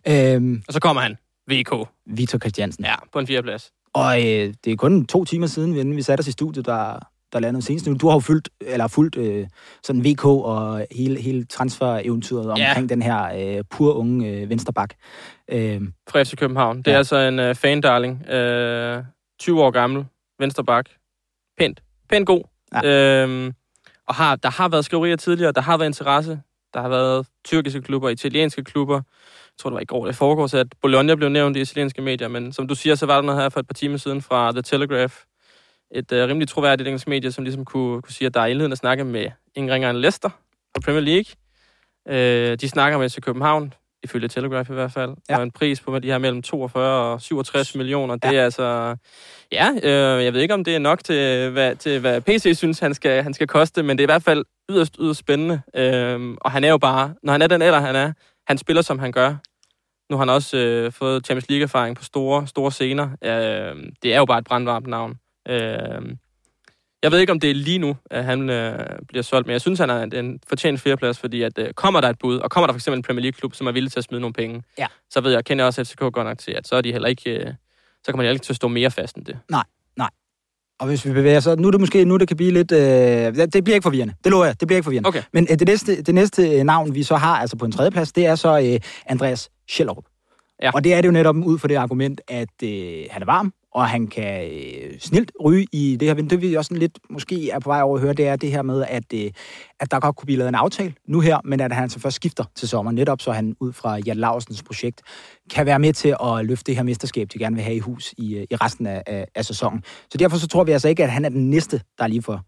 Øhm, 0.09 0.63
og 0.69 0.75
så 0.75 0.81
kommer 0.81 1.03
han, 1.03 1.17
VK. 1.51 1.89
Victor 2.07 2.39
Christiansen. 2.39 2.85
Ja, 2.85 2.95
på 3.13 3.19
en 3.19 3.27
fjerdeplads. 3.27 3.73
Og 3.95 4.19
øh, 4.19 4.55
det 4.65 4.73
er 4.73 4.77
kun 4.77 5.07
to 5.07 5.25
timer 5.25 5.47
siden, 5.47 5.77
inden 5.77 5.97
vi 5.97 6.03
satte 6.03 6.21
os 6.21 6.29
i 6.29 6.33
studiet, 6.33 6.67
der, 6.67 6.99
der 7.33 7.41
landede 7.41 7.65
senest. 7.65 8.01
Du 8.01 8.09
har 8.09 8.15
jo 8.15 8.21
fulgt, 8.21 8.49
eller 8.61 8.89
fulgt 8.89 9.17
øh, 9.17 9.47
sådan 9.83 10.05
VK 10.05 10.25
og 10.25 10.87
hele, 10.91 11.21
hele 11.21 11.45
transfer-eventyret 11.45 12.51
omkring 12.51 12.89
ja. 12.91 12.95
den 12.95 13.03
her 13.03 13.57
øh, 13.59 13.65
pur 13.71 13.93
unge 13.93 14.29
øh, 14.29 14.51
vensterbak. 14.51 14.95
Øh, 15.49 15.81
Fra 16.11 16.23
FC 16.23 16.37
København. 16.37 16.79
Det 16.79 16.87
ja. 16.87 16.93
er 16.93 16.97
altså 16.97 17.17
en 17.17 17.39
øh, 17.39 17.55
fan-darling. 17.55 18.33
Øh, 18.33 19.05
20 19.41 19.63
år 19.63 19.71
gammel, 19.71 20.05
vensterbak. 20.39 20.87
Pænt. 21.59 21.83
Pænt 22.09 22.27
god. 22.27 22.43
Ja. 22.75 23.25
Øh, 23.25 23.53
og 24.07 24.15
har, 24.15 24.37
der 24.37 24.51
har 24.51 24.69
været 24.69 24.85
skriverier 24.85 25.17
tidligere, 25.17 25.53
der 25.53 25.61
har 25.61 25.77
været 25.77 25.89
interesse. 25.89 26.41
Der 26.75 26.81
har 26.81 26.89
været 26.89 27.27
tyrkiske 27.45 27.83
klubber, 27.83 28.09
italienske 28.09 28.65
klubber. 28.65 28.95
Jeg 28.95 29.59
tror, 29.59 29.71
det 29.71 29.75
var 29.75 29.81
i 29.81 29.85
går, 29.85 30.07
det 30.07 30.17
foregår, 30.17 30.57
at 30.57 30.67
Bologna 30.83 31.15
blev 31.15 31.29
nævnt 31.29 31.57
i 31.57 31.61
italienske 31.61 32.03
medier, 32.03 32.29
men 32.29 32.53
som 32.53 32.69
du 32.69 32.75
siger, 32.75 32.95
så 32.95 33.07
var 33.07 33.15
der 33.15 33.23
noget 33.23 33.43
her 33.43 33.49
for 33.49 33.61
et 33.61 33.67
par 33.67 33.75
timer 33.75 33.97
siden 33.97 34.23
fra 34.23 34.53
The 34.53 34.63
Telegraph, 34.63 35.15
et 35.91 36.13
uh, 36.13 36.19
rimelig 36.19 36.49
troværdigt 36.49 36.87
engelsk 36.87 37.09
medie, 37.09 37.33
som 37.33 37.45
ligesom 37.45 37.65
kunne, 37.65 38.03
kunne 38.03 38.13
sige, 38.13 38.27
at 38.27 38.35
der 38.35 38.41
er 38.41 38.47
indledende 38.47 38.75
at 38.75 38.79
snakke 38.79 39.05
med 39.05 39.31
ingen 39.55 39.73
ringer 39.73 39.91
end 39.91 39.99
Leicester 39.99 40.31
på 40.75 40.81
Premier 40.85 41.01
League. 41.01 41.31
Uh, 42.11 42.57
de 42.57 42.69
snakker 42.69 42.99
med 42.99 43.11
til 43.11 43.23
København, 43.23 43.75
ifølge 44.03 44.29
Telegraph 44.29 44.71
i 44.71 44.75
hvert 44.75 44.93
fald, 44.93 45.15
ja. 45.29 45.37
og 45.37 45.43
en 45.43 45.51
pris 45.51 45.81
på 45.81 45.99
de 45.99 46.09
her 46.09 46.19
mellem 46.19 46.43
42 46.43 47.13
og 47.13 47.21
67 47.21 47.75
millioner. 47.75 48.17
Det 48.17 48.33
ja. 48.33 48.39
er 48.39 48.45
altså... 48.45 48.97
Ja, 49.53 49.71
øh, 49.83 50.25
jeg 50.25 50.35
ved 50.35 50.41
ikke, 50.41 50.55
om 50.55 50.65
det 50.65 50.75
er 50.75 50.79
nok 50.79 51.05
til, 51.05 51.51
hvad, 51.51 51.77
til, 51.77 52.01
hvad 52.01 52.21
PC 52.21 52.53
synes, 52.57 52.79
han 52.79 52.95
skal, 52.95 53.23
han 53.23 53.35
skal 53.35 53.47
koste, 53.47 53.83
men 53.83 53.99
det 53.99 54.05
er 54.05 54.07
i 54.07 54.13
hvert 54.13 54.23
fald 54.23 54.45
yderst, 54.71 54.97
yderst 55.01 55.19
spændende. 55.19 55.61
Øh, 55.75 56.37
og 56.41 56.51
han 56.51 56.65
er 56.65 56.69
jo 56.69 56.79
bare... 56.79 57.15
Når 57.23 57.33
han 57.33 57.43
er 57.43 57.47
den 57.47 57.63
alder, 57.63 57.81
han 57.81 57.97
er, 57.97 58.13
han 58.47 58.59
spiller, 58.59 58.83
som 58.83 58.99
han 58.99 59.13
gør. 59.13 59.37
Nu 60.11 60.17
har 60.17 60.19
han 60.19 60.35
også 60.35 60.57
øh, 60.57 60.93
fået 60.93 61.27
Champions 61.27 61.49
League-erfaring 61.51 61.95
på 61.95 62.05
store, 62.05 62.47
store 62.47 62.73
scener. 62.73 63.09
Øh, 63.25 63.93
det 64.03 64.15
er 64.15 64.19
jo 64.19 64.25
bare 64.25 64.39
et 64.39 64.45
brandvarmt 64.45 64.87
navn. 64.87 65.19
Øh, 65.49 66.03
jeg 67.03 67.13
ved 67.13 67.19
ikke, 67.19 67.33
om 67.33 67.41
det 67.41 67.51
er 67.51 67.55
lige 67.55 67.79
nu, 67.79 67.97
at 68.11 68.25
han 68.25 68.51
øh, 68.51 68.79
bliver 69.09 69.23
solgt, 69.23 69.47
men 69.47 69.53
jeg 69.53 69.61
synes, 69.61 69.79
han 69.79 69.91
er 69.91 70.03
en 70.03 70.41
fortjent 70.49 70.81
fjerdeplads, 70.81 71.19
fordi 71.19 71.43
at 71.43 71.59
øh, 71.59 71.73
kommer 71.73 72.01
der 72.01 72.09
et 72.09 72.19
bud, 72.19 72.39
og 72.39 72.51
kommer 72.51 72.67
der 72.67 72.73
for 72.73 72.79
eksempel 72.79 72.99
en 72.99 73.03
Premier 73.03 73.23
League-klub, 73.23 73.55
som 73.55 73.67
er 73.67 73.73
villig 73.73 73.93
til 73.93 74.01
at 74.01 74.05
smide 74.05 74.21
nogle 74.21 74.35
penge, 74.35 74.63
ja. 74.79 74.87
så 75.11 75.21
ved 75.21 75.33
jeg, 75.33 75.45
kender 75.45 75.65
jeg 75.65 75.67
også 75.67 75.85
FCK 75.85 75.99
godt 75.99 76.17
nok 76.17 76.39
til, 76.39 76.53
at 76.53 76.69
så 76.69 76.77
er 76.77 76.81
de 76.81 76.93
heller 76.93 77.09
ikke, 77.09 77.31
øh, 77.31 77.53
så 78.05 78.13
kommer 78.13 78.25
de 78.25 78.31
ikke 78.31 78.45
til 78.45 78.53
at 78.53 78.57
stå 78.57 78.69
mere 78.69 78.91
fast 78.91 79.17
end 79.17 79.25
det. 79.25 79.39
Nej, 79.51 79.65
nej. 79.97 80.11
Og 80.81 80.87
hvis 80.87 81.07
vi 81.07 81.13
bevæger 81.13 81.41
så, 81.41 81.57
nu 81.57 81.67
er 81.67 81.71
det 81.71 81.81
måske, 81.81 82.05
nu 82.05 82.17
det 82.17 82.29
kan 82.29 82.37
blive 82.37 82.51
lidt, 82.51 82.73
øh, 82.73 83.35
det 83.53 83.65
bliver 83.65 83.75
ikke 83.75 83.83
forvirrende, 83.83 84.15
det 84.25 84.33
lover 84.33 84.45
jeg, 84.45 84.61
det 84.61 84.69
bliver 84.69 84.77
ikke 84.77 84.85
forvirrende. 84.85 85.09
Okay. 85.09 85.23
Men 85.33 85.47
øh, 85.51 85.59
det 85.59 85.69
næste, 85.69 86.03
det 86.03 86.15
næste 86.15 86.49
øh, 86.51 86.65
navn, 86.65 86.95
vi 86.95 87.03
så 87.03 87.17
har, 87.17 87.37
altså 87.37 87.57
på 87.57 87.65
en 87.65 87.73
tredje 87.73 87.91
plads, 87.91 88.13
det 88.13 88.27
er 88.27 88.35
så 88.35 88.61
øh, 88.61 88.81
Andreas 89.07 89.51
Schellerup. 89.69 90.05
Ja. 90.63 90.71
Og 90.75 90.85
det 90.85 90.95
er 90.95 91.01
det 91.01 91.09
jo 91.09 91.13
netop 91.13 91.37
ud 91.37 91.59
for 91.59 91.69
det 91.69 91.75
argument, 91.75 92.21
at 92.29 92.63
øh, 92.65 93.05
han 93.11 93.23
er 93.23 93.27
varm, 93.27 93.53
og 93.75 93.89
han 93.89 94.07
kan 94.07 94.51
øh, 94.53 94.99
snilt 94.99 95.33
ryge 95.45 95.67
i 95.73 95.97
det 96.01 96.09
her 96.09 96.15
vind. 96.15 96.31
Det 96.31 96.43
vi 96.43 96.55
også 96.55 96.75
lidt 96.75 96.99
måske 97.11 97.51
er 97.51 97.59
på 97.59 97.71
vej 97.71 97.83
over 97.83 97.97
at 97.97 98.03
høre, 98.03 98.13
det 98.13 98.29
er 98.29 98.37
det 98.37 98.51
her 98.51 98.63
med, 98.63 98.85
at, 98.89 99.05
øh, 99.15 99.31
at 99.81 99.91
der 99.91 100.01
godt 100.01 100.17
kunne 100.17 100.27
blive 100.27 100.39
lavet 100.39 100.49
en 100.49 100.55
aftale 100.55 100.95
nu 101.09 101.21
her, 101.21 101.39
men 101.45 101.61
at 101.61 101.73
han 101.73 101.91
så 101.91 102.01
først 102.01 102.17
skifter 102.17 102.45
til 102.57 102.69
sommer, 102.69 102.93
netop 102.93 103.21
så 103.21 103.33
han 103.33 103.57
ud 103.61 103.73
fra 103.73 103.99
Jan 104.07 104.17
Lausens 104.17 104.63
projekt 104.63 105.03
kan 105.51 105.67
være 105.67 105.79
med 105.79 105.93
til 105.93 106.17
at 106.25 106.45
løfte 106.45 106.65
det 106.65 106.77
her 106.77 106.83
mesterskab, 106.83 107.29
de 107.33 107.39
gerne 107.39 107.57
vil 107.57 107.65
have 107.65 107.77
i 107.77 107.79
hus 107.79 108.15
i, 108.19 108.35
øh, 108.37 108.47
i 108.51 108.57
resten 108.57 108.87
af, 108.87 109.03
af, 109.07 109.27
af 109.35 109.45
sæsonen. 109.45 109.83
Så 110.11 110.19
derfor 110.19 110.37
så 110.37 110.49
tror 110.49 110.65
vi 110.65 110.73
altså 110.73 110.89
ikke, 110.89 111.05
at 111.05 111.11
han 111.11 111.25
er 111.25 111.29
den 111.29 111.51
næste, 111.51 111.81
der 111.99 112.05
er 112.05 112.09
lige 112.09 112.23
for. 112.23 112.45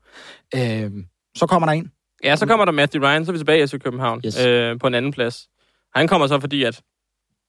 Øh, 0.55 0.91
så 1.35 1.47
kommer 1.47 1.67
der 1.67 1.73
en. 1.73 1.91
Ja, 2.25 2.37
så 2.37 2.47
kommer 2.47 2.65
der 2.65 2.73
Matthew 2.73 3.05
Ryan, 3.05 3.25
så 3.25 3.31
er 3.31 3.33
vi 3.33 3.39
tilbage 3.39 3.77
i 3.77 3.79
København 3.79 4.21
yes. 4.27 4.45
øh, 4.45 4.79
på 4.79 4.87
en 4.87 4.95
anden 4.95 5.13
plads. 5.13 5.49
Han 5.95 6.09
kommer 6.09 6.27
så 6.27 6.41
fordi, 6.41 6.65
at 6.65 6.83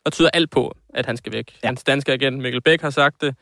der 0.06 0.12
tyder 0.12 0.30
alt 0.34 0.52
på, 0.52 0.74
at 0.94 1.06
han 1.06 1.18
skal 1.18 1.34
væk. 1.34 1.54
Ja. 1.64 1.68
Hans 1.68 1.84
danske 1.84 2.12
agent 2.12 2.42
Mikkel 2.42 2.62
Bæk 2.62 2.82
har 2.82 2.90
sagt 2.90 3.22
det. 3.22 3.36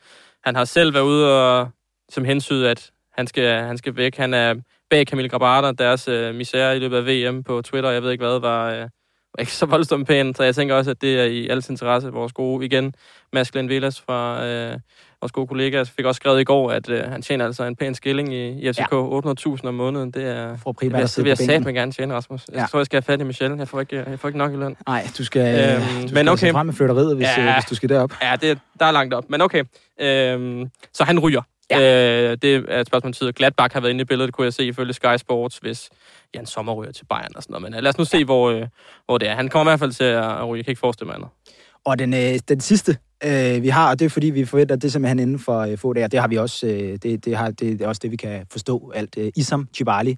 Han 0.44 0.56
har 0.56 0.64
selv 0.64 0.94
været 0.94 1.04
ude 1.04 1.42
og 1.42 1.68
som 2.08 2.24
hensyd, 2.24 2.64
at 2.64 2.90
han 3.12 3.26
skal, 3.26 3.62
han 3.62 3.78
skal 3.78 3.96
væk. 3.96 4.16
Han 4.16 4.34
er 4.34 4.54
bag 4.90 5.06
Camille 5.06 5.28
Grabata, 5.28 5.84
deres 5.84 6.08
øh, 6.08 6.34
misære 6.34 6.76
i 6.76 6.78
løbet 6.78 6.96
af 6.96 7.06
VM 7.06 7.42
på 7.42 7.62
Twitter. 7.62 7.90
Jeg 7.90 8.02
ved 8.02 8.12
ikke 8.12 8.24
hvad, 8.24 8.40
var, 8.40 8.70
øh, 8.70 8.80
var 8.80 9.40
ikke 9.40 9.52
så 9.52 9.66
voldsomt 9.66 10.08
pæn. 10.08 10.34
Så 10.34 10.42
jeg 10.42 10.54
tænker 10.54 10.74
også, 10.74 10.90
at 10.90 11.02
det 11.02 11.20
er 11.20 11.24
i 11.24 11.48
alles 11.48 11.70
interesse. 11.70 12.08
Vores 12.08 12.32
gode, 12.32 12.66
igen, 12.66 12.94
Mads 13.32 13.50
Glenn 13.50 13.68
Villas 13.68 14.00
fra 14.00 14.46
øh, 14.46 14.78
vores 15.20 15.32
gode 15.32 15.46
kollega 15.46 15.82
fik 15.82 16.04
også 16.04 16.16
skrevet 16.16 16.40
i 16.40 16.44
går, 16.44 16.70
at 16.70 16.88
øh, 16.88 17.04
han 17.04 17.22
tjener 17.22 17.46
altså 17.46 17.64
en 17.64 17.76
pæn 17.76 17.94
skilling 17.94 18.34
i, 18.34 18.48
i 18.48 18.72
FCK. 18.72 18.92
Ja. 18.92 19.54
800.000 19.56 19.66
om 19.66 19.74
måneden. 19.74 20.10
Det 20.10 20.24
er... 20.24 20.56
For 20.56 20.72
primært 20.72 21.02
det, 21.02 21.16
det 21.16 21.24
vil 21.24 21.30
jeg 21.30 21.38
satme 21.38 21.72
gerne 21.72 21.92
tjene, 21.92 22.14
Rasmus. 22.14 22.44
Jeg 22.48 22.56
ja. 22.56 22.66
tror, 22.66 22.78
jeg 22.78 22.86
skal 22.86 22.96
have 22.96 23.02
fat 23.02 23.20
i 23.20 23.24
Michelle. 23.24 23.56
Jeg 23.58 23.68
får 23.68 23.80
ikke, 23.80 24.04
jeg 24.10 24.20
får 24.20 24.28
ikke 24.28 24.38
nok 24.38 24.52
i 24.52 24.56
løn. 24.56 24.76
Nej, 24.86 25.08
du 25.18 25.24
skal, 25.24 25.74
øhm, 25.74 25.82
du 25.82 26.08
skal 26.08 26.14
men 26.14 26.28
okay. 26.28 26.52
frem 26.52 26.66
med 26.66 26.74
flytteriet, 26.74 27.16
hvis, 27.16 27.28
ja, 27.36 27.46
øh, 27.46 27.54
hvis 27.54 27.64
du 27.64 27.74
skal 27.74 27.88
derop. 27.88 28.12
Ja, 28.22 28.36
det, 28.40 28.58
der 28.80 28.86
er 28.86 28.90
langt 28.90 29.14
op. 29.14 29.24
Men 29.30 29.40
okay. 29.40 29.64
Øhm, 30.00 30.70
så 30.92 31.04
han 31.04 31.18
ryger. 31.18 31.42
Ja. 31.70 32.30
Øh, 32.30 32.38
det 32.42 32.64
er 32.68 32.80
et 32.80 32.86
spørgsmål 32.86 33.12
tid. 33.12 33.32
Gladbach 33.32 33.72
har 33.74 33.80
været 33.80 33.90
inde 33.90 34.02
i 34.02 34.04
billedet, 34.04 34.32
kunne 34.32 34.44
jeg 34.44 34.54
se 34.54 34.66
ifølge 34.66 34.92
Sky 34.92 35.16
Sports, 35.16 35.58
hvis 35.58 35.90
Jan 36.34 36.46
Sommer 36.46 36.72
ryger 36.72 36.92
til 36.92 37.04
Bayern 37.04 37.36
og 37.36 37.42
sådan 37.42 37.52
noget. 37.52 37.62
Men 37.62 37.74
øh, 37.74 37.82
lad 37.82 37.88
os 37.88 37.98
nu 37.98 38.04
se, 38.04 38.24
hvor, 38.24 38.50
øh, 38.50 38.66
hvor 39.06 39.18
det 39.18 39.28
er. 39.28 39.34
Han 39.34 39.48
kommer 39.48 39.70
i 39.70 39.72
hvert 39.72 39.80
fald 39.80 39.92
til 39.92 40.04
at 40.04 40.48
ryge. 40.48 40.58
Jeg 40.58 40.64
kan 40.64 40.72
ikke 40.72 40.80
forestille 40.80 41.06
mig 41.06 41.14
andet. 41.14 41.28
Og 41.84 41.98
den, 41.98 42.14
øh, 42.14 42.38
den 42.48 42.60
sidste 42.60 42.96
Øh, 43.24 43.62
vi 43.62 43.68
har, 43.68 43.90
og 43.90 43.98
det 43.98 44.04
er 44.04 44.08
fordi, 44.08 44.26
vi 44.26 44.44
forventer, 44.44 44.74
at 44.74 44.82
det 44.82 44.88
er 44.88 44.92
simpelthen 44.92 45.18
inden 45.18 45.38
for 45.38 45.58
øh, 45.58 45.78
få 45.78 45.92
dage, 45.92 46.08
det 46.08 46.20
har 46.20 46.28
vi 46.28 46.36
også, 46.36 46.66
øh, 46.66 46.98
det, 47.02 47.24
det, 47.24 47.36
har, 47.36 47.46
det, 47.46 47.58
det 47.60 47.80
er 47.80 47.88
også 47.88 48.00
det, 48.02 48.10
vi 48.10 48.16
kan 48.16 48.46
forstå 48.50 48.92
alt. 48.94 49.18
Øh, 49.18 49.32
Isam 49.36 49.68
Chibali, 49.74 50.10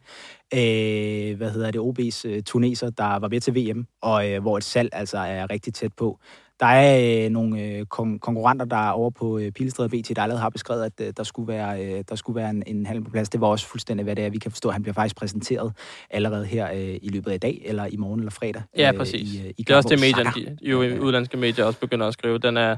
øh, 0.55 1.37
hvad 1.37 1.51
hedder 1.51 1.71
det, 1.71 1.79
OB's 1.79 2.29
øh, 2.29 2.43
tuneser, 2.43 2.91
der 2.91 3.19
var 3.19 3.29
med 3.29 3.41
til 3.41 3.55
VM, 3.55 3.87
og 4.03 4.31
øh, 4.31 4.43
hvor 4.43 4.57
et 4.57 4.65
salg 4.65 4.89
altså 4.93 5.19
er 5.19 5.51
rigtig 5.51 5.75
tæt 5.75 5.93
på. 5.93 6.19
Der 6.61 6.69
er 6.69 7.25
øh, 7.25 7.31
nogle 7.31 7.63
øh, 7.63 7.81
kon- 7.81 8.19
konkurrenter, 8.19 8.65
der 8.65 8.77
er 8.77 8.91
over 8.91 9.11
på 9.11 9.39
øh, 9.39 9.53
Pilestred 9.53 9.89
BT, 9.89 10.17
der 10.17 10.23
allerede 10.23 10.41
har 10.43 10.51
beskrevet, 10.51 10.85
at 10.85 10.93
øh, 11.01 11.13
der 11.17 11.23
skulle 11.23 11.49
være, 11.49 11.85
øh, 11.85 12.05
der 12.09 12.15
skulle 12.15 12.37
være 12.37 12.51
en, 12.51 12.63
en 12.67 12.87
handel 12.87 13.05
på 13.05 13.11
plads. 13.11 13.29
Det 13.29 13.41
var 13.41 13.47
også 13.47 13.67
fuldstændig, 13.67 14.05
hvad 14.05 14.17
det 14.17 14.25
er. 14.25 14.31
Vi 14.31 14.39
kan 14.39 14.51
forstå, 14.51 14.69
at 14.69 14.73
han 14.75 14.83
bliver 14.83 14.95
faktisk 14.95 15.17
præsenteret 15.17 15.73
allerede 16.11 16.45
her 16.45 16.73
øh, 16.73 16.99
i 17.03 17.09
løbet 17.13 17.31
af 17.31 17.35
i 17.35 17.39
dag, 17.39 17.63
eller 17.65 17.87
i 17.87 17.97
morgen 17.97 18.21
eller 18.21 18.31
fredag. 18.31 18.63
Ja, 18.77 18.93
præcis. 18.97 19.35
Øh, 19.41 19.45
i, 19.45 19.47
øh, 19.47 19.55
i 19.59 19.63
det 19.63 19.71
er 19.71 19.77
også 19.77 19.89
det, 19.89 20.01
medierne, 20.01 20.31
de, 20.37 20.57
jo 20.63 20.79
udlandske 20.79 21.37
medier 21.37 21.65
også 21.65 21.81
begynder 21.81 22.07
at 22.07 22.13
skrive. 22.13 22.39
Den 22.39 22.57
er, 22.57 22.77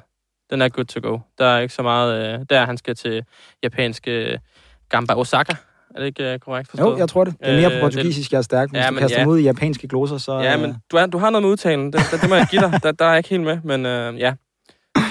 den 0.50 0.62
er 0.62 0.68
good 0.68 0.84
to 0.84 1.00
go. 1.08 1.18
Der 1.38 1.46
er 1.46 1.60
ikke 1.60 1.74
så 1.74 1.82
meget... 1.82 2.34
Øh, 2.34 2.46
der 2.50 2.66
han 2.66 2.76
skal 2.76 2.94
til 2.96 3.24
japanske 3.62 4.40
Gamba 4.88 5.14
Osaka. 5.14 5.52
Er 5.94 5.98
det 5.98 6.06
ikke 6.06 6.32
øh, 6.32 6.38
korrekt 6.38 6.70
forstået? 6.70 6.92
Jo, 6.92 6.98
jeg 6.98 7.08
tror 7.08 7.24
det. 7.24 7.34
Det 7.40 7.48
er 7.48 7.56
mere 7.60 7.70
på 7.70 7.74
Øh, 7.74 7.80
portugisisk, 7.80 8.32
jeg 8.32 8.38
er 8.38 8.42
stærk. 8.42 8.70
Hvis 8.70 8.78
Ja, 8.78 8.82
ja, 8.82 8.88
du 8.88 8.94
men 8.94 9.00
kaster 9.00 9.20
ja. 9.20 9.26
ud 9.26 9.38
i 9.38 9.42
japanske 9.42 9.88
gloser, 9.88 10.18
så... 10.18 10.38
Ja, 10.38 10.54
øh, 10.54 10.60
men 10.60 10.76
du, 10.92 10.96
er, 10.96 11.06
du 11.06 11.18
har 11.18 11.30
noget 11.30 11.42
med 11.42 11.50
udtalen. 11.50 11.92
Det, 11.92 12.00
det, 12.12 12.20
det 12.20 12.28
må 12.28 12.34
jeg 12.34 12.46
give 12.50 12.62
dig. 12.62 12.80
Der, 12.82 12.92
der 12.92 13.04
er 13.04 13.16
ikke 13.16 13.28
helt 13.28 13.42
med, 13.42 13.58
men 13.64 13.86
øh, 13.86 14.18
ja. 14.18 14.34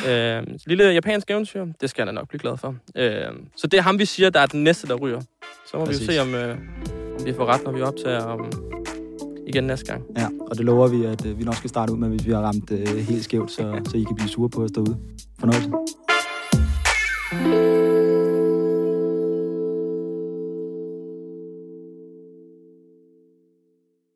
Øh, 0.07 0.43
lille 0.67 0.83
japansk 0.85 1.31
eventyr, 1.31 1.65
det 1.81 1.89
skal 1.89 2.01
jeg 2.01 2.07
da 2.07 2.11
nok 2.11 2.27
blive 2.27 2.39
glad 2.39 2.57
for. 2.57 2.75
Øh, 2.95 3.25
så 3.57 3.67
det 3.67 3.77
er 3.77 3.81
ham, 3.81 3.99
vi 3.99 4.05
siger, 4.05 4.29
der 4.29 4.39
er 4.39 4.45
den 4.45 4.63
næste, 4.63 4.87
der 4.87 4.95
ryger. 4.95 5.21
Så 5.71 5.77
må 5.77 5.85
Præcis. 5.85 6.09
vi 6.09 6.15
jo 6.15 6.23
se, 6.23 6.27
om, 6.27 6.35
øh, 6.35 6.57
om 7.19 7.25
vi 7.25 7.33
får 7.33 7.45
ret, 7.45 7.63
når 7.63 7.71
vi 7.71 7.81
optager 7.81 8.23
om, 8.23 8.51
igen 9.47 9.63
næste 9.63 9.85
gang. 9.85 10.03
Ja, 10.17 10.27
og 10.51 10.57
det 10.57 10.65
lover 10.65 10.87
vi, 10.87 11.05
at 11.05 11.25
øh, 11.25 11.39
vi 11.39 11.43
nok 11.43 11.55
skal 11.55 11.69
starte 11.69 11.93
ud 11.93 11.97
med, 11.97 12.09
hvis 12.09 12.25
vi 12.25 12.31
har 12.31 12.41
ramt 12.41 12.71
øh, 12.71 12.87
helt 12.87 13.23
skævt, 13.23 13.51
så, 13.51 13.81
så 13.89 13.97
I 13.97 14.03
kan 14.03 14.15
blive 14.15 14.29
sure 14.29 14.49
på 14.49 14.63
os 14.63 14.71
derude. 14.71 14.97
Fornøjelse. 15.39 15.69